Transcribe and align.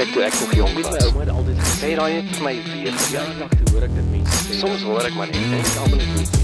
Kyk 0.00 0.14
toe 0.14 0.22
ek 0.24 0.36
nog 0.40 0.52
jonk 0.56 0.78
was. 0.80 0.86
My 0.88 1.00
ouma 1.10 1.20
het 1.20 1.30
altyd 1.34 1.58
gesê 1.60 1.88
daai 1.98 2.12
net 2.14 2.28
vir 2.32 2.44
my 2.46 2.52
weer 2.70 2.94
verjaardag 2.96 3.50
toe 3.52 3.72
hoor 3.74 3.82
ek 3.84 3.90
dit 3.98 4.06
mense 4.08 4.38
sê. 4.46 4.54
Soms 4.62 4.84
hoor 4.88 5.04
ek 5.04 5.18
maar 5.18 5.28
net 5.28 5.50
dink 5.52 5.74
almal 5.82 6.00
net 6.00 6.38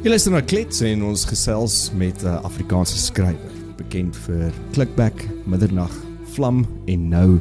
Jy 0.00 0.12
luister 0.14 0.32
na 0.32 0.40
Klets 0.40 0.80
en 0.88 1.02
ons 1.10 1.26
gesels 1.28 1.76
met 1.92 2.24
'n 2.24 2.30
uh, 2.30 2.38
Afrikaanse 2.48 2.96
skrywer, 3.02 3.52
bekend 3.76 4.16
vir 4.24 4.48
Klikback, 4.72 5.26
Middernag, 5.44 5.92
Vlam 6.32 6.64
en 6.88 7.04
nou 7.12 7.36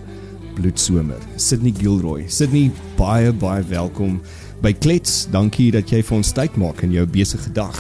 Bloedsomer. 0.60 1.24
Sydney 1.38 1.72
Gilroy. 1.72 2.28
Sydney, 2.28 2.68
baie 3.00 3.32
baie 3.32 3.64
welkom 3.72 4.20
by 4.60 4.74
Klets. 4.74 5.30
Dankie 5.32 5.72
dat 5.72 5.88
jy 5.88 6.04
vir 6.04 6.18
ons 6.20 6.36
tyd 6.36 6.60
maak 6.60 6.84
in 6.84 6.92
jou 6.92 7.08
besige 7.08 7.48
dag. 7.56 7.80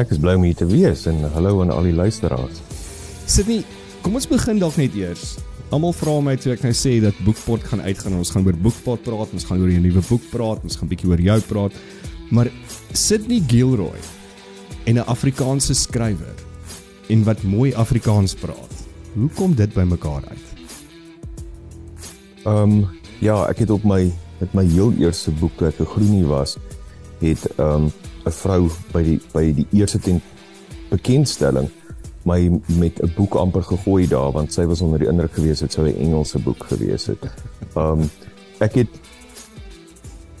Ek 0.00 0.08
is 0.10 0.18
bly 0.18 0.40
om 0.40 0.48
hier 0.48 0.56
te 0.56 0.66
wees 0.66 1.04
en 1.06 1.20
hallo 1.36 1.60
aan 1.60 1.70
al 1.70 1.92
die 1.92 1.92
luisteraars. 1.92 2.64
Sydney, 3.26 3.64
kom 4.04 4.18
ons 4.18 4.26
begin 4.28 4.58
dalk 4.60 4.76
net 4.76 4.92
eers. 5.00 5.38
Almal 5.72 5.94
vra 5.96 6.18
my 6.20 6.34
toe 6.36 6.52
ek 6.52 6.64
nou 6.66 6.74
sê 6.76 6.98
dat 7.00 7.16
Boekpot 7.24 7.62
gaan 7.70 7.80
uitgaan. 7.80 8.18
Ons 8.20 8.34
gaan 8.34 8.44
oor 8.44 8.56
Boekpot 8.66 9.00
praat, 9.06 9.30
ons 9.32 9.46
gaan 9.48 9.62
oor 9.62 9.70
jou 9.72 9.80
nuwe 9.80 10.02
boek 10.04 10.26
praat, 10.28 10.60
ons 10.60 10.76
gaan 10.76 10.90
bietjie 10.90 11.08
oor 11.08 11.22
jou 11.24 11.38
praat. 11.48 11.78
Maar 12.34 12.50
Sydney 12.92 13.40
Gilroy 13.48 14.00
en 14.84 15.00
'n 15.00 15.08
Afrikaanse 15.08 15.74
skrywer 15.74 16.36
en 17.08 17.24
wat 17.24 17.42
mooi 17.42 17.72
Afrikaans 17.72 18.34
praat. 18.34 18.72
Hoe 19.14 19.30
kom 19.36 19.54
dit 19.54 19.72
bymekaar 19.72 20.22
uit? 20.28 20.46
Ehm 22.44 22.56
um, 22.56 22.88
ja, 23.20 23.48
ek 23.48 23.64
het 23.64 23.70
op 23.70 23.84
my 23.84 24.12
met 24.40 24.52
my 24.54 24.64
heel 24.64 24.92
eerste 25.00 25.30
boek 25.30 25.56
toe 25.56 25.68
ek 25.68 25.80
'n 25.80 25.92
groenie 25.96 26.26
was, 26.26 26.56
het 27.20 27.48
ehm 27.56 27.88
um, 27.88 27.92
'n 28.26 28.30
vrou 28.30 28.70
by 28.92 29.02
die 29.02 29.20
by 29.32 29.52
die 29.52 29.66
eerste 29.72 29.98
ten 29.98 30.20
bekendstelling 30.90 31.70
my 32.24 32.60
met 32.78 33.02
'n 33.02 33.12
boek 33.16 33.34
amper 33.34 33.62
gegooi 33.62 34.06
daar 34.08 34.32
want 34.32 34.52
sy 34.52 34.66
was 34.66 34.80
onder 34.80 34.98
die 34.98 35.08
indruk 35.08 35.32
gewees 35.32 35.60
het 35.60 35.72
sou 35.72 35.88
'n 35.88 35.96
Engelse 35.96 36.38
boek 36.38 36.64
gewees 36.64 37.06
het. 37.06 37.24
Um, 37.76 38.10
ek 38.58 38.74
het 38.74 38.88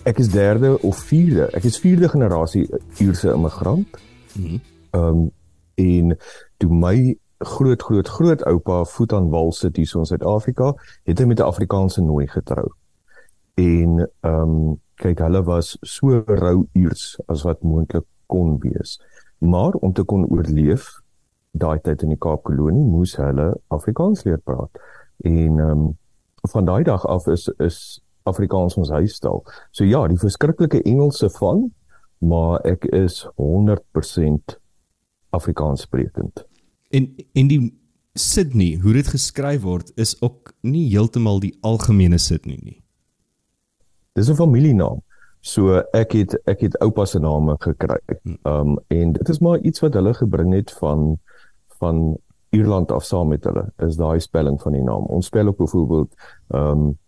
ek 0.04 0.18
is 0.18 0.28
derde 0.28 0.80
of 0.80 0.96
vierde. 0.96 1.48
Ek 1.52 1.64
is 1.64 1.78
vierde 1.78 2.08
generasie 2.08 2.68
Ierse 2.98 3.32
immigrant. 3.32 3.88
Mhm. 4.32 4.58
Ehm 4.90 5.04
um, 5.04 5.30
en 5.74 6.16
toe 6.56 6.70
my 6.70 7.18
groot 7.38 7.82
groot 7.82 8.08
groot 8.08 8.44
oupa 8.44 8.84
voet 8.84 9.12
aan 9.12 9.30
wal 9.30 9.52
sit 9.52 9.76
hier 9.76 9.86
so 9.86 9.98
in 9.98 10.04
Suid-Afrika, 10.04 10.74
het 11.02 11.18
hy 11.18 11.24
met 11.24 11.38
'n 11.38 11.42
Afrikaanse 11.42 12.02
nooi 12.02 12.26
getrou. 12.26 12.68
En 13.54 14.10
ehm 14.20 14.40
um, 14.40 14.80
kyk 14.94 15.18
hulle 15.18 15.42
was 15.42 15.76
so 15.80 16.22
rou 16.26 16.66
Iers 16.72 17.18
as 17.26 17.42
wat 17.42 17.62
moontlik 17.62 18.04
kon 18.26 18.58
wees. 18.58 19.00
Maar 19.38 19.72
om 19.72 19.92
te 19.92 20.02
kon 20.02 20.26
oorleef 20.26 21.03
daai 21.54 21.78
tyd 21.82 22.02
in 22.02 22.14
die 22.14 22.20
Kaapkolonie 22.20 22.84
moes 22.84 23.14
hulle 23.20 23.52
Afrikaans 23.74 24.24
leer 24.26 24.40
praat. 24.42 24.82
En 25.24 25.60
ehm 25.60 25.70
um, 25.70 25.92
van 26.52 26.66
daai 26.68 26.82
dag 26.84 27.06
af 27.08 27.26
is 27.32 27.48
is 27.58 27.78
Afrikaans 28.28 28.76
ons 28.80 28.90
huistaal. 28.92 29.40
So 29.70 29.84
ja, 29.84 30.02
die 30.08 30.18
verskriklike 30.20 30.82
Engelse 30.82 31.30
van, 31.38 31.70
maar 32.18 32.60
ek 32.68 32.84
is 32.84 33.22
100% 33.40 34.56
Afrikaans 35.36 35.86
sprekend. 35.88 36.44
En 36.90 37.08
en 37.32 37.48
die 37.48 37.62
Sydney, 38.14 38.78
hoe 38.82 38.92
dit 38.94 39.08
geskryf 39.10 39.64
word, 39.64 39.90
is 39.98 40.14
ook 40.22 40.52
nie 40.62 40.86
heeltemal 40.92 41.40
die 41.42 41.56
algemene 41.66 42.18
Sydney 42.18 42.60
nie. 42.62 42.80
Dis 44.14 44.30
'n 44.30 44.38
familienaam. 44.38 45.02
So 45.40 45.82
ek 45.92 46.12
het 46.12 46.36
ek 46.46 46.60
het 46.60 46.78
oupa 46.80 47.04
se 47.04 47.18
name 47.18 47.56
gekry. 47.60 47.98
Hm. 48.22 48.36
Um 48.44 48.78
en 48.88 49.12
dit 49.12 49.28
is 49.28 49.40
maar 49.40 49.58
iets 49.58 49.80
wat 49.80 49.94
hulle 49.94 50.14
gebring 50.14 50.54
het 50.54 50.70
van 50.72 51.18
van 51.78 52.16
Ierland 52.54 52.92
af 52.92 53.04
saam 53.04 53.28
met 53.28 53.44
hulle. 53.44 53.66
Is 53.82 53.96
daai 53.96 54.20
spelling 54.20 54.60
van 54.62 54.72
die 54.72 54.82
naam. 54.82 55.06
Ons 55.10 55.26
spel 55.26 55.46
ook 55.50 55.58
byvoorbeeld 55.58 56.14
um 56.54 56.98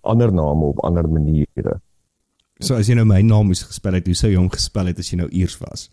ander 0.00 0.32
name 0.32 0.64
op 0.64 0.82
ander 0.84 1.08
maniere. 1.08 1.78
So 2.60 2.76
as 2.76 2.88
jy 2.88 2.94
nou 2.98 3.06
my 3.08 3.22
naam 3.24 3.48
moes 3.48 3.64
gespel 3.64 3.96
het, 3.96 4.06
hoe 4.06 4.16
sou 4.16 4.30
jy 4.30 4.36
hom 4.38 4.50
gespel 4.52 4.90
het 4.92 4.98
as 5.00 5.08
jy 5.10 5.18
nou 5.22 5.28
Iers 5.32 5.56
was? 5.62 5.88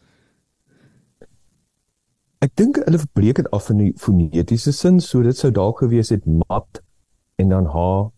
Ek 2.41 2.56
dink 2.58 2.81
hulle 2.84 3.00
verbreek 3.00 3.40
dit 3.40 3.50
af 3.56 3.69
in 3.69 3.80
die 3.84 3.91
fonetiese 4.02 4.74
sin, 4.74 5.00
so 5.00 5.22
dit 5.24 5.38
sou 5.38 5.52
dalk 5.53 5.84
gewees 5.84 6.09
het 6.12 6.25
mat 6.25 6.81
en 7.41 7.53
dan 7.53 7.69
H 7.69 8.12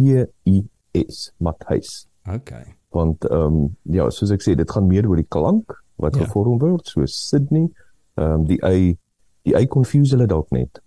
E 0.00 0.24
I 0.48 0.62
S, 0.96 1.28
Matthys. 1.38 2.06
Okay. 2.26 2.64
Want 2.96 3.24
ehm 3.28 3.58
um, 3.58 3.76
ja, 3.92 4.08
soos 4.10 4.32
ek 4.34 4.42
sê, 4.44 4.54
dit 4.56 4.70
gaan 4.70 4.88
meer 4.88 5.08
oor 5.08 5.20
die 5.20 5.28
klank 5.28 5.76
wat 6.00 6.16
ja. 6.16 6.24
gevorm 6.24 6.58
word, 6.62 6.88
so 6.88 7.04
Sydney, 7.06 7.68
ehm 8.16 8.40
um, 8.40 8.48
die 8.48 8.58
y 8.64 8.96
die 9.48 9.56
y 9.56 9.66
confuse 9.66 10.16
hulle 10.16 10.28
dalk 10.30 10.52
net. 10.54 10.82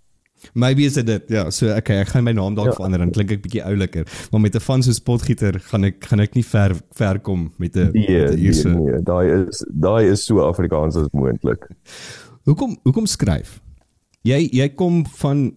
Maybe 0.53 0.85
is 0.85 0.97
dit 0.97 1.29
ja, 1.29 1.49
so 1.53 1.69
okay, 1.69 1.99
ek 2.01 2.11
gaan 2.15 2.25
my 2.25 2.33
naam 2.33 2.55
dalk 2.57 2.71
ja. 2.71 2.77
verander 2.79 3.03
en 3.03 3.11
klink 3.13 3.33
ek 3.35 3.43
bietjie 3.43 3.61
ouliker, 3.65 4.07
maar 4.31 4.41
met 4.41 4.55
'n 4.55 4.63
van 4.65 4.83
so 4.83 4.91
spotgieter 4.91 5.59
gaan 5.69 5.85
ek 5.85 6.03
gaan 6.09 6.19
ek 6.19 6.35
nie 6.35 6.45
ver 6.45 6.75
ver 6.97 7.19
kom 7.19 7.51
met 7.57 7.75
'n 7.77 7.91
nee, 7.93 8.25
nee, 8.35 8.63
nee, 8.65 9.01
daai 9.05 9.47
is 9.47 9.63
daai 9.69 10.09
is 10.09 10.25
so 10.25 10.41
Afrikaans 10.41 10.95
as 10.95 11.07
moontlik. 11.13 11.67
Hoekom 12.49 12.77
hoekom 12.83 13.05
skryf? 13.05 13.61
Jy 14.23 14.49
jy 14.51 14.69
kom 14.69 15.05
van 15.05 15.53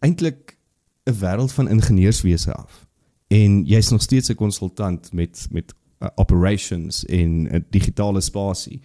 eintlik 0.00 0.58
'n 1.06 1.14
wêreld 1.14 1.52
van 1.52 1.68
ingenieurswese 1.68 2.52
af 2.52 2.86
en 3.28 3.64
jy's 3.64 3.90
nog 3.90 4.02
steeds 4.02 4.28
'n 4.28 4.34
konsultant 4.34 5.12
met 5.12 5.46
met 5.50 5.74
uh, 6.00 6.08
operations 6.14 7.04
in 7.04 7.42
'n 7.42 7.54
uh, 7.54 7.60
digitale 7.70 8.20
spasie. 8.20 8.80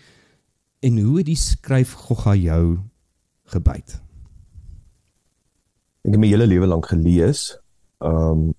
En 0.80 1.00
hoe 1.00 1.18
het 1.18 1.26
die 1.26 1.36
skryf 1.36 1.92
gogga 1.92 2.36
jou 2.36 2.80
gebyt? 3.52 4.00
Ek 6.02 6.16
het 6.16 6.20
my 6.20 6.32
hele 6.32 6.48
lewe 6.50 6.68
lank 6.68 6.90
gelees. 6.90 7.58
Um 8.00 8.52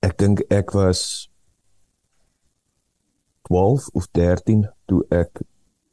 ek 0.00 0.16
dink 0.18 0.40
ek 0.48 0.72
was 0.72 1.28
12 3.50 3.88
of 3.98 4.06
13 4.16 4.64
toe 4.88 5.02
ek 5.12 5.42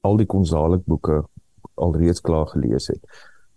al 0.08 0.18
die 0.18 0.28
Gonzalez 0.30 0.86
boeke 0.86 1.24
alreeds 1.76 2.22
klaar 2.22 2.48
gelees 2.48 2.88
het. 2.88 3.02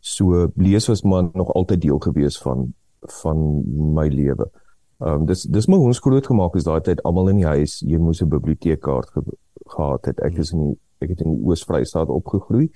So 0.00 0.48
lees 0.56 0.88
was 0.88 1.02
maar 1.02 1.28
nog 1.32 1.52
altyd 1.52 1.80
deel 1.80 1.98
gewees 1.98 2.38
van 2.38 2.72
van 3.22 3.38
my 3.94 4.08
lewe. 4.08 4.50
Ehm 5.00 5.22
um, 5.22 5.26
dis 5.26 5.42
dis 5.42 5.68
my 5.68 5.76
ons 5.76 5.98
groot 5.98 6.26
gemaak 6.26 6.56
is 6.56 6.66
daai 6.68 6.80
tyd 6.84 7.02
almal 7.08 7.30
in 7.32 7.40
die 7.40 7.48
huis 7.48 7.78
jy 7.80 7.96
moes 7.98 8.20
'n 8.20 8.28
biblioteekkaart 8.28 9.10
ge 9.10 9.22
gehad 9.66 10.04
het. 10.04 10.20
Ek 10.20 10.36
is 10.36 10.52
in 10.52 10.64
die, 10.66 10.78
ek 10.98 11.08
het 11.08 11.20
in 11.20 11.36
die 11.36 11.44
Oos-Vrystaat 11.46 12.08
opgegroei 12.08 12.70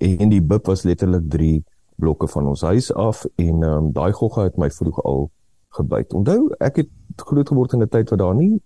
en 0.00 0.32
die 0.32 0.42
bib 0.42 0.66
was 0.66 0.84
letterlik 0.88 1.28
3 1.30 1.62
blokke 2.00 2.28
van 2.28 2.46
ons 2.46 2.62
huis 2.62 2.92
af 2.92 3.24
en 3.36 3.62
ehm 3.62 3.76
um, 3.76 3.92
daai 3.92 4.12
gogga 4.12 4.48
het 4.48 4.56
my 4.58 4.70
vroeg 4.70 5.02
al 5.04 5.30
gebyt. 5.76 6.14
Onthou, 6.16 6.50
ek 6.58 6.82
het 6.82 6.90
groot 7.16 7.48
geword 7.48 7.72
in 7.72 7.82
'n 7.82 7.88
tyd 7.88 8.10
wat 8.10 8.18
daar 8.18 8.34
nie 8.34 8.60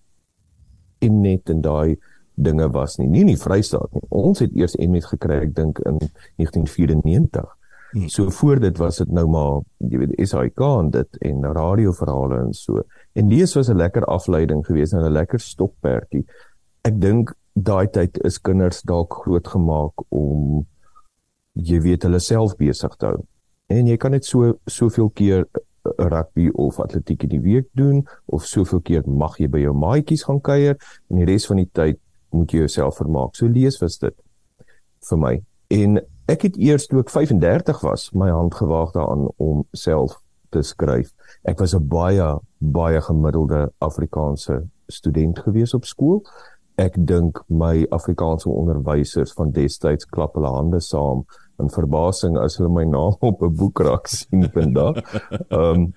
Mnet 1.05 1.51
en 1.51 1.61
daai 1.61 1.97
dinge 2.35 2.71
was 2.71 2.97
nie. 2.97 3.09
Nie 3.09 3.21
in 3.21 3.27
die 3.35 3.41
Vrystaat 3.41 3.93
nie. 3.93 4.03
Ons 4.09 4.39
het 4.39 4.55
eers 4.57 4.77
Mnet 4.77 5.05
gekry 5.05 5.43
ek 5.43 5.55
dink 5.55 5.79
in 5.79 5.99
1994. 6.37 7.45
Hmm. 7.93 8.09
So 8.09 8.31
voor 8.31 8.61
dit 8.61 8.79
was 8.79 8.97
dit 8.97 9.11
nou 9.11 9.27
maar 9.29 9.61
jy 9.79 9.99
weet 9.99 10.29
SAK 10.29 10.61
en 10.61 10.91
dit 10.91 11.17
en 11.21 11.45
radioverhale 11.45 12.41
en 12.47 12.53
so. 12.53 12.83
En 13.15 13.29
lees 13.29 13.55
was 13.55 13.69
'n 13.69 13.77
lekker 13.77 14.05
afleiding 14.05 14.67
geweest 14.67 14.93
en 14.93 15.05
'n 15.05 15.13
lekker 15.13 15.41
stokperdjie. 15.41 16.25
Ek 16.83 17.01
dink 17.01 17.35
daai 17.53 17.87
tyd 17.87 18.19
is 18.25 18.41
kinders 18.41 18.83
dalk 18.83 19.15
groot 19.23 19.47
gemaak 19.49 19.93
om 20.09 20.67
jy 21.55 21.81
weet 21.81 22.03
hulle 22.03 22.21
self 22.21 22.57
besig 22.59 22.97
te 22.99 23.07
hou. 23.07 23.23
En 23.73 23.87
jy 23.87 23.97
kan 23.97 24.13
net 24.13 24.27
so 24.27 24.55
soveel 24.67 25.11
keer 25.15 25.47
rugby 25.99 26.49
of 26.55 26.81
atletiek 26.81 27.23
in 27.27 27.35
die 27.35 27.43
week 27.45 27.69
doen 27.77 28.03
of 28.33 28.47
soveel 28.49 28.81
keer 28.81 29.05
mag 29.07 29.37
jy 29.41 29.49
by 29.53 29.61
jou 29.65 29.75
maatjies 29.77 30.25
gaan 30.25 30.41
kuier 30.41 30.79
en 31.11 31.21
die 31.21 31.29
res 31.29 31.47
van 31.51 31.61
die 31.61 31.71
tyd 31.73 32.01
moet 32.35 32.53
jy 32.53 32.65
jouself 32.65 32.99
vermaak. 32.99 33.37
So 33.37 33.47
lees 33.47 33.79
was 33.83 33.99
dit 34.03 34.17
vir 35.11 35.21
my. 35.21 35.35
En 35.75 36.01
ek 36.31 36.49
het 36.49 36.59
eers 36.59 36.89
toe 36.89 37.03
ek 37.05 37.13
35 37.13 37.83
was, 37.85 38.09
my 38.17 38.31
hand 38.33 38.57
gewaag 38.57 38.95
daaraan 38.97 39.29
om 39.37 39.65
self 39.77 40.17
te 40.55 40.63
skryf. 40.63 41.13
Ek 41.45 41.61
was 41.61 41.75
'n 41.75 41.89
baie 41.89 42.39
baie 42.59 43.01
gemiddelde 43.01 43.73
Afrikaanse 43.79 44.65
student 44.89 45.39
gewees 45.39 45.75
op 45.75 45.85
skool. 45.85 46.25
Ek 46.77 46.97
dink 46.99 47.39
my 47.49 47.87
Afrikaanse 47.95 48.49
onderwysers 48.51 49.33
van 49.39 49.53
destyds 49.55 50.09
klap 50.11 50.35
hulle 50.35 50.51
hande 50.51 50.81
saam 50.81 51.25
in 51.63 51.71
verbasing 51.71 52.39
as 52.39 52.59
hulle 52.59 52.73
my 52.73 52.85
naam 52.85 53.15
op 53.21 53.43
'n 53.43 53.55
boekrak 53.55 54.07
sien 54.09 54.51
vandag. 54.51 55.01
Ehm 55.55 55.61
um, 55.61 55.93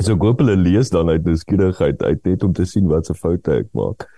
so 0.00 0.16
goeie 0.16 0.34
hulle 0.38 0.56
lees 0.56 0.90
dan 0.90 1.08
uit 1.08 1.24
nuuskierigheid 1.24 2.02
uit 2.02 2.24
net 2.24 2.42
om 2.42 2.52
te 2.52 2.64
sien 2.66 2.88
wat 2.88 3.06
se 3.06 3.14
foute 3.14 3.52
ek 3.52 3.68
maak 3.72 4.08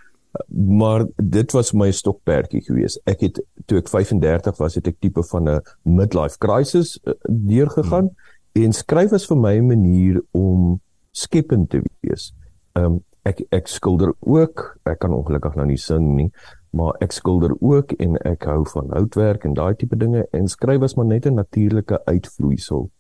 maar 0.48 1.06
dit 1.16 1.52
was 1.52 1.72
my 1.72 1.90
stokperdjie 1.90 2.62
gewees. 2.66 2.98
Ek 3.08 3.22
het 3.26 3.40
toe 3.66 3.80
ek 3.80 3.90
35 3.90 4.58
was, 4.60 4.78
het 4.78 4.88
ek 4.90 5.00
tipe 5.00 5.22
van 5.30 5.48
'n 5.48 5.60
midlife 5.82 6.38
crisis 6.38 6.98
uh, 7.04 7.14
deurgegaan 7.28 8.10
hmm. 8.10 8.64
en 8.64 8.72
skryf 8.72 9.10
was 9.10 9.26
vir 9.26 9.36
my 9.36 9.54
'n 9.56 9.66
manier 9.66 10.22
om 10.32 10.80
skepend 11.12 11.70
te 11.70 11.82
wees. 12.00 12.32
Ehm 12.74 12.84
um, 12.84 13.04
ek 13.26 13.42
ek 13.54 13.70
skilder 13.70 14.12
ook. 14.20 14.64
Ek 14.86 15.00
kan 15.02 15.14
ongelukkig 15.14 15.56
nou 15.58 15.66
nie 15.66 15.80
sing 15.80 16.14
nie, 16.16 16.28
maar 16.76 16.96
ek 17.04 17.14
skilder 17.16 17.54
ook 17.60 17.92
en 18.02 18.18
ek 18.28 18.46
hou 18.48 18.62
van 18.72 18.92
houtwerk 18.94 19.46
en 19.48 19.56
daai 19.58 19.74
tipe 19.78 19.98
dinge 19.98 20.26
en 20.36 20.48
skryf 20.48 20.80
was 20.84 20.96
maar 20.96 21.06
net 21.06 21.26
'n 21.26 21.34
natuurlike 21.34 22.04
uitvloeisel 22.06 22.90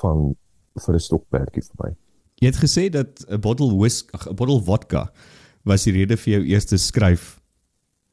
van 0.00 0.36
vir 0.76 0.94
'n 0.94 1.00
stokperdjie 1.08 1.62
vir 1.62 1.76
my. 1.84 1.90
Jy 2.40 2.46
het 2.46 2.60
gesê 2.60 2.90
dat 2.90 3.24
'n 3.28 3.40
bottle 3.40 3.76
whisky, 3.76 4.10
'n 4.30 4.34
bottle 4.34 4.60
vodka 4.60 5.10
was 5.64 5.84
die 5.84 5.92
rede 5.92 6.16
vir 6.16 6.32
jou 6.32 6.44
eerste 6.44 6.78
skryf 6.78 7.40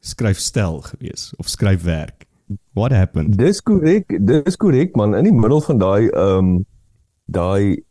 skryfstel 0.01 0.81
gewees 0.81 1.33
of 1.37 1.47
skryfwerk. 1.47 2.25
What 2.73 2.91
happened? 2.91 3.37
Dis 3.37 3.61
korrek, 3.61 4.17
dis 4.19 4.57
korrek 4.57 4.95
man. 4.95 5.15
In 5.15 5.23
die 5.23 5.33
middel 5.33 5.61
van 5.61 5.77
daai 5.77 6.09
ehm 6.09 6.37
um, 6.37 6.65
daai 7.25 7.83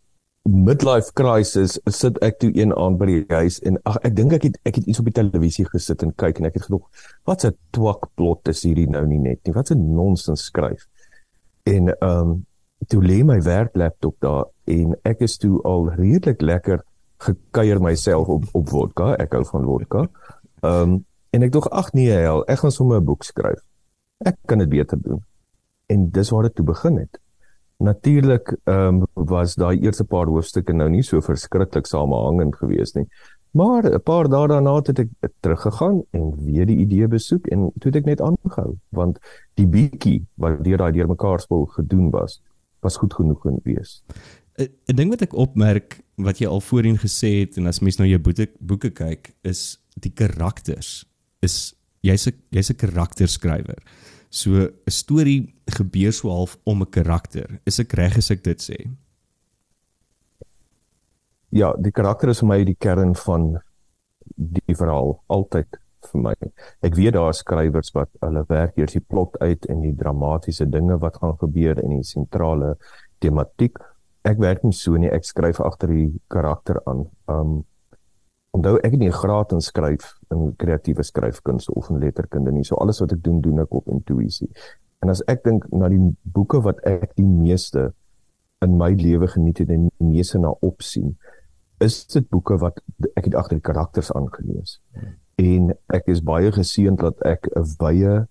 midlife 0.45 1.13
crisis 1.15 1.77
sit 1.87 2.17
ek 2.27 2.41
toe 2.43 2.51
een 2.59 2.73
aand 2.75 2.99
by 2.99 3.07
die 3.07 3.27
huis 3.31 3.61
en 3.63 3.79
ag 3.87 4.01
ek 4.03 4.17
dink 4.19 4.33
ek 4.35 4.47
het 4.49 4.57
ek 4.67 4.81
het 4.81 4.89
iets 4.91 4.99
op 4.99 5.07
die 5.07 5.15
televisie 5.15 5.65
gesit 5.69 6.03
en 6.03 6.11
kyk 6.19 6.41
en 6.41 6.49
ek 6.49 6.59
het 6.59 6.67
gedog 6.67 6.89
wat 7.31 7.45
'n 7.47 7.55
twak 7.71 8.09
plot 8.17 8.49
is 8.49 8.65
hierdie 8.67 8.89
nou 8.91 9.07
nie 9.07 9.19
net 9.19 9.39
nie. 9.47 9.55
Wat 9.55 9.71
'n 9.71 9.95
nonsens 9.95 10.51
skryf. 10.51 10.87
En 11.63 11.89
ehm 11.89 12.19
um, 12.19 12.47
toe 12.89 13.03
lê 13.03 13.23
my 13.25 13.41
werklaptop 13.41 14.17
daar 14.21 14.45
en 14.67 14.97
ek 15.05 15.21
is 15.21 15.39
toe 15.39 15.63
al 15.63 15.91
redelik 15.95 16.41
lekker 16.41 16.83
gekuier 17.19 17.81
myself 17.81 18.29
op 18.29 18.45
op 18.53 18.69
vodka. 18.69 19.15
Ek 19.15 19.33
hou 19.33 19.45
van 19.45 19.65
vodka. 19.65 20.09
Ehm 20.63 20.83
um, 20.83 21.05
en 21.31 21.43
ek 21.43 21.53
dog 21.53 21.71
ag 21.71 21.93
nee 21.93 22.11
hel, 22.11 22.43
ek 22.49 22.59
gaan 22.59 22.71
sommer 22.71 22.99
'n 22.99 23.05
boek 23.05 23.23
skryf. 23.23 23.63
Ek 24.25 24.37
kan 24.47 24.59
dit 24.59 24.69
beter 24.69 24.99
doen. 25.03 25.23
En 25.87 26.11
dis 26.11 26.31
waar 26.31 26.43
dit 26.43 26.55
toe 26.55 26.65
begin 26.65 26.97
het. 26.97 27.22
Natuurlik 27.83 28.55
ehm 28.65 29.03
um, 29.03 29.27
was 29.29 29.55
daai 29.59 29.81
eerste 29.83 30.05
paar 30.05 30.31
hoofstukke 30.31 30.73
nou 30.73 30.89
nie 30.89 31.03
so 31.03 31.21
verskriklik 31.21 31.87
samehangend 31.87 32.57
geweest 32.57 32.95
nie. 32.97 33.07
Maar 33.53 33.85
'n 33.85 34.03
paar 34.03 34.29
dae 34.29 34.49
daarna 34.49 34.75
het 34.75 34.99
ek 34.99 35.09
teruggegaan 35.41 36.03
en 36.11 36.33
weer 36.45 36.67
die 36.67 36.77
idee 36.77 37.09
besoek 37.09 37.47
en 37.47 37.73
toe 37.79 37.91
het 37.91 37.97
ek 37.97 38.05
net 38.05 38.21
aangehou 38.21 38.79
want 38.89 39.19
die 39.55 39.67
bietjie 39.67 40.25
wat 40.35 40.65
deur 40.65 40.79
daai 40.79 40.93
deurmekaar 40.93 41.41
spul 41.41 41.67
gedoen 41.67 42.11
was 42.11 42.41
was 42.81 42.97
goed 42.97 43.15
genoeg 43.15 43.41
gewees. 43.41 44.03
'n 44.59 44.97
Ding 44.97 45.11
wat 45.11 45.23
ek 45.23 45.35
opmerk 45.35 46.01
wat 46.17 46.39
jy 46.39 46.47
al 46.47 46.61
voorheen 46.61 46.99
gesê 46.99 47.41
het 47.41 47.57
en 47.57 47.67
as 47.67 47.81
mens 47.81 47.99
nou 47.99 48.09
jou 48.09 48.19
boeke 48.19 48.49
boeke 48.61 48.91
kyk 48.91 49.35
is 49.43 49.79
die 50.01 50.13
karakters 50.15 51.05
is 51.41 51.75
jy's 52.01 52.27
'n 52.27 52.35
jy's 52.51 52.71
'n 52.71 52.77
karakterskrywer. 52.77 53.79
So 54.33 54.51
'n 54.65 54.73
storie 54.91 55.55
gebeur 55.69 56.13
so 56.13 56.31
half 56.31 56.57
om 56.65 56.83
'n 56.83 56.91
karakter. 56.91 57.61
Is 57.67 57.79
ek 57.79 57.93
reg 57.93 58.17
as 58.17 58.31
ek 58.31 58.43
dit 58.43 58.59
sê? 58.59 58.79
Ja, 61.51 61.75
die 61.77 61.93
karakter 61.93 62.31
is 62.31 62.41
vir 62.41 62.49
my 62.49 62.65
die 62.65 62.79
kern 62.81 63.15
van 63.15 63.61
die 64.37 64.75
verhaal 64.75 65.23
altyd 65.29 65.69
vir 66.11 66.21
my. 66.21 66.35
Ek 66.83 66.97
weet 66.97 67.13
daar 67.13 67.29
is 67.31 67.43
skrywers 67.45 67.93
wat 67.95 68.09
hulle 68.23 68.45
werk 68.49 68.77
hier 68.77 68.87
die 68.87 69.01
plot 69.01 69.37
uit 69.41 69.67
en 69.69 69.83
die 69.83 69.93
dramatiese 69.93 70.67
dinge 70.67 70.99
wat 71.03 71.17
gaan 71.21 71.37
gebeur 71.39 71.79
en 71.79 71.99
die 71.99 72.03
sentrale 72.03 72.77
tematiek. 73.21 73.77
Ek 74.25 74.39
werk 74.39 74.65
nie 74.65 74.73
so 74.73 74.97
nie, 74.97 75.11
ek 75.11 75.25
skryf 75.25 75.61
agter 75.61 75.89
die 75.89 76.21
karakter 76.29 76.81
aan. 76.87 77.07
Um 77.29 77.65
Onthou 78.53 78.77
ek 78.85 78.93
het 78.93 79.01
nie 79.01 79.09
'n 79.09 79.21
graad 79.23 79.53
in 79.53 79.61
skryf 79.61 80.19
in 80.31 80.55
kreatiewe 80.57 81.03
skryfkuns 81.03 81.69
of 81.71 81.89
in 81.91 81.99
letterkunde 81.99 82.53
nie. 82.53 82.65
So 82.65 82.75
alles 82.75 83.01
wat 83.01 83.13
ek 83.13 83.23
doen, 83.23 83.41
doen 83.41 83.59
ek 83.59 83.75
op 83.75 83.87
intuïsie. 83.89 84.51
En 85.03 85.09
as 85.09 85.23
ek 85.27 85.45
dink 85.45 85.67
na 85.73 85.89
die 85.89 86.17
boeke 86.23 86.61
wat 86.63 86.81
ek 86.87 87.15
die 87.17 87.27
meeste 87.27 87.93
in 88.63 88.77
my 88.77 88.93
lewe 88.95 89.27
geniet 89.27 89.59
het 89.59 89.71
en 89.71 89.89
die 89.99 90.07
meeste 90.07 90.39
na 90.39 90.53
opsien, 90.61 91.17
is 91.81 92.07
dit 92.07 92.29
boeke 92.31 92.59
wat 92.59 92.79
ek 93.17 93.25
het 93.25 93.35
agter 93.35 93.59
die 93.59 93.67
karakters 93.67 94.13
aangelees. 94.13 94.81
En 95.43 95.73
ek 95.89 96.07
is 96.13 96.23
baie 96.23 96.53
geseënd 96.53 97.01
dat 97.03 97.19
ek 97.27 97.49
'n 97.57 97.67
wye 97.81 98.29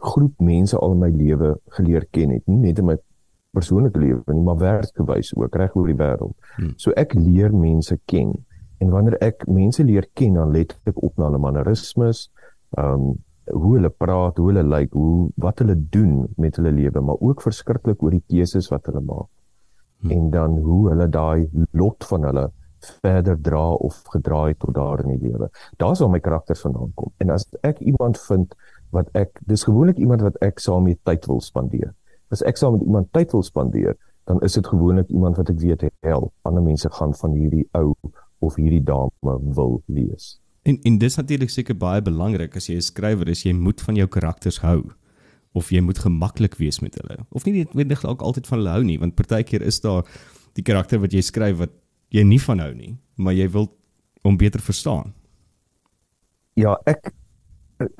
groep 0.00 0.40
mense 0.40 0.76
al 0.78 0.92
in 0.92 0.98
my 0.98 1.10
lewe 1.10 1.60
geleer 1.76 2.06
ken 2.10 2.30
het, 2.30 2.46
nie 2.46 2.56
net 2.56 2.78
in 2.78 2.86
my 2.86 2.96
persoonlike 3.54 4.00
lewe 4.00 4.34
nie, 4.34 4.42
maar 4.46 4.58
werksgewys 4.60 5.32
ook 5.36 5.56
reg 5.60 5.76
oor 5.76 5.90
die 5.90 5.98
wêreld. 5.98 6.34
Hmm. 6.56 6.72
So 6.80 6.94
ek 7.00 7.14
leer 7.18 7.54
mense 7.54 7.96
ken. 8.10 8.34
En 8.82 8.90
wanneer 8.92 9.16
ek 9.24 9.46
mense 9.50 9.84
leer 9.86 10.08
ken, 10.18 10.38
dan 10.40 10.52
let 10.54 10.74
ek 10.90 10.98
op 11.02 11.14
na 11.18 11.30
hulle 11.30 11.42
mannerismes, 11.42 12.28
ehm 12.78 13.08
um, 13.12 13.14
hoe 13.44 13.74
hulle 13.74 13.90
praat, 13.92 14.38
hoe 14.40 14.46
hulle 14.48 14.62
lyk, 14.64 14.86
like, 14.86 14.96
hoe 14.96 15.26
wat 15.44 15.58
hulle 15.60 15.74
doen 15.92 16.22
met 16.40 16.56
hulle 16.56 16.70
lewe, 16.72 17.00
maar 17.04 17.18
ook 17.20 17.42
verskriklik 17.44 18.00
oor 18.00 18.14
die 18.14 18.22
keuses 18.24 18.70
wat 18.72 18.88
hulle 18.88 19.02
maak. 19.04 19.28
Hmm. 20.00 20.14
En 20.16 20.30
dan 20.32 20.54
hoe 20.64 20.88
hulle 20.88 21.08
daai 21.12 21.66
lot 21.76 22.06
van 22.08 22.24
hulle 22.24 22.46
verder 23.02 23.36
dra 23.40 23.66
of 23.84 24.00
gedraai 24.12 24.54
tot 24.60 24.72
daar 24.76 25.02
in 25.04 25.12
die 25.12 25.28
lewe. 25.28 25.50
Daar's 25.76 26.00
waar 26.00 26.14
my 26.14 26.22
karakters 26.24 26.64
vandaan 26.64 26.92
kom. 26.96 27.12
En 27.20 27.36
as 27.36 27.44
ek 27.60 27.84
iemand 27.84 28.20
vind 28.28 28.56
wat 28.96 29.12
ek 29.12 29.40
dis 29.48 29.64
gewoonlik 29.68 30.00
iemand 30.00 30.24
wat 30.24 30.40
ek 30.44 30.60
saam 30.62 30.88
mee 30.88 30.96
tyd 31.04 31.28
wil 31.28 31.40
spandeer 31.44 31.92
as 32.30 32.42
ek 32.42 32.56
saam 32.56 32.78
met 32.78 32.86
iemand 32.86 33.10
tyd 33.12 33.32
wil 33.32 33.42
spandeer, 33.42 33.96
dan 34.24 34.40
is 34.40 34.56
dit 34.56 34.66
gewoonlik 34.66 35.08
iemand 35.08 35.36
wat 35.36 35.50
ek 35.52 35.60
weet 35.60 35.84
hel, 36.06 36.30
ander 36.48 36.62
mense 36.64 36.88
gaan 36.96 37.12
van 37.14 37.36
hierdie 37.36 37.66
ou 37.76 37.92
of 38.44 38.56
hierdie 38.56 38.82
dame 38.84 39.36
wil 39.56 39.82
lees. 39.86 40.38
En 40.64 40.78
en 40.82 40.98
dis 40.98 41.16
natuurlik 41.16 41.52
seker 41.52 41.76
baie 41.76 42.02
belangrik 42.02 42.56
as 42.56 42.68
jy 42.68 42.76
'n 42.76 42.88
skrywer 42.90 43.28
is, 43.28 43.44
jy 43.44 43.52
moet 43.52 43.80
van 43.80 43.96
jou 43.96 44.06
karakters 44.08 44.60
hou 44.64 44.92
of 45.52 45.70
jy 45.70 45.80
moet 45.80 45.98
gemaklik 45.98 46.56
wees 46.58 46.80
met 46.80 46.94
hulle. 46.94 47.26
Of 47.30 47.44
nie 47.44 47.66
net 47.72 48.04
ook 48.04 48.22
altyd 48.22 48.46
van 48.46 48.58
hulle 48.58 48.70
hou 48.70 48.84
nie, 48.84 48.98
want 48.98 49.14
partykeer 49.14 49.62
is 49.62 49.80
daar 49.80 50.04
die 50.54 50.62
karakter 50.62 50.98
wat 50.98 51.12
jy 51.12 51.20
skryf 51.20 51.58
wat 51.58 51.70
jy 52.08 52.22
nie 52.22 52.40
van 52.40 52.58
hou 52.58 52.74
nie, 52.74 52.96
maar 53.16 53.34
jy 53.34 53.48
wil 53.48 53.68
hom 54.22 54.36
beter 54.36 54.60
verstaan. 54.60 55.14
Ja, 56.56 56.76
ek 56.86 57.12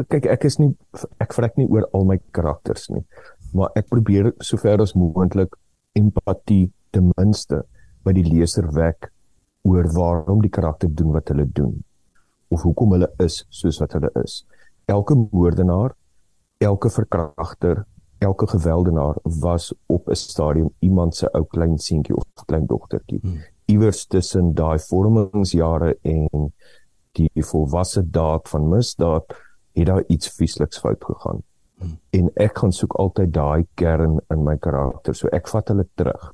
kyk 0.09 0.27
ek 0.27 0.45
is 0.45 0.59
nie 0.59 0.75
ek 1.21 1.35
vrek 1.35 1.57
nie 1.57 1.67
oor 1.67 1.87
al 1.93 2.05
my 2.05 2.19
karakters 2.33 2.89
nie 2.91 3.05
maar 3.55 3.71
ek 3.79 3.89
probeer 3.93 4.33
sover 4.43 4.83
as 4.83 4.95
moontlik 4.99 5.55
empatie 5.95 6.73
ten 6.95 7.13
minste 7.17 7.63
by 8.05 8.13
die 8.17 8.27
leser 8.27 8.67
wek 8.75 9.11
oor 9.65 9.87
waarom 9.95 10.43
die 10.43 10.53
karakter 10.53 10.91
doen 10.91 11.15
wat 11.15 11.31
hulle 11.33 11.47
doen 11.47 11.77
of 12.53 12.63
hoekom 12.67 12.95
hulle 12.95 13.09
is 13.25 13.41
soos 13.51 13.81
wat 13.83 13.97
hulle 13.97 14.11
is. 14.21 14.43
Elke 14.91 15.17
moordenaar, 15.17 15.95
elke 16.63 16.91
verkragter, 16.93 17.83
elke 18.23 18.47
geweldenaar 18.47 19.17
was 19.43 19.73
op 19.91 20.09
'n 20.09 20.15
stadium 20.15 20.71
iemand 20.79 21.17
se 21.17 21.31
ou 21.35 21.45
klein 21.45 21.79
seentjie 21.79 22.17
of 22.17 22.45
klein 22.47 22.67
dogtertjie. 22.67 23.19
Hmm. 23.23 23.41
Iewers 23.67 24.07
tussen 24.07 24.55
daai 24.55 24.79
vormingsjare 24.79 25.97
en 26.03 26.53
die 27.13 27.43
volwasse 27.43 28.03
daad 28.11 28.49
van 28.49 28.69
misdaad 28.69 29.25
het 29.73 29.87
daar 29.87 30.05
iets 30.07 30.29
viesliks 30.29 30.79
fout 30.79 31.05
gegaan 31.05 31.43
en 32.19 32.31
ek 32.37 32.59
gaan 32.59 32.73
soek 32.73 32.95
altyd 32.99 33.33
daai 33.35 33.67
kern 33.75 34.19
in 34.31 34.45
my 34.45 34.57
karakter. 34.57 35.15
So 35.15 35.29
ek 35.33 35.49
vat 35.49 35.69
hulle 35.73 35.87
terug 35.95 36.33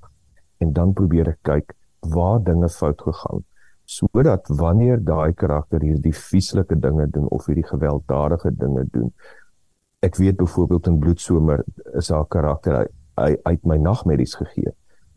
en 0.60 0.72
dan 0.76 0.92
probeer 0.92 1.32
ek 1.32 1.40
kyk 1.42 1.74
waar 2.14 2.40
dinge 2.44 2.68
fout 2.68 3.00
gegaan 3.00 3.44
sodat 3.90 4.46
wanneer 4.60 5.00
daai 5.02 5.32
karakter 5.34 5.82
hierdie 5.82 6.14
vieslike 6.14 6.76
dinge 6.78 7.08
doen 7.10 7.26
of 7.34 7.48
hierdie 7.50 7.66
gewelddadige 7.66 8.52
dinge 8.54 8.84
doen. 8.94 9.08
Ek 10.06 10.16
weet 10.16 10.36
byvoorbeeld 10.38 10.86
in 10.86 10.98
Bloedsomer 11.02 11.64
is 11.98 12.12
haar 12.14 12.28
karakter 12.30 12.76
hy, 12.78 12.84
hy 13.18 13.32
uit 13.50 13.66
my 13.66 13.80
nagmerries 13.82 14.36
gegee 14.38 14.70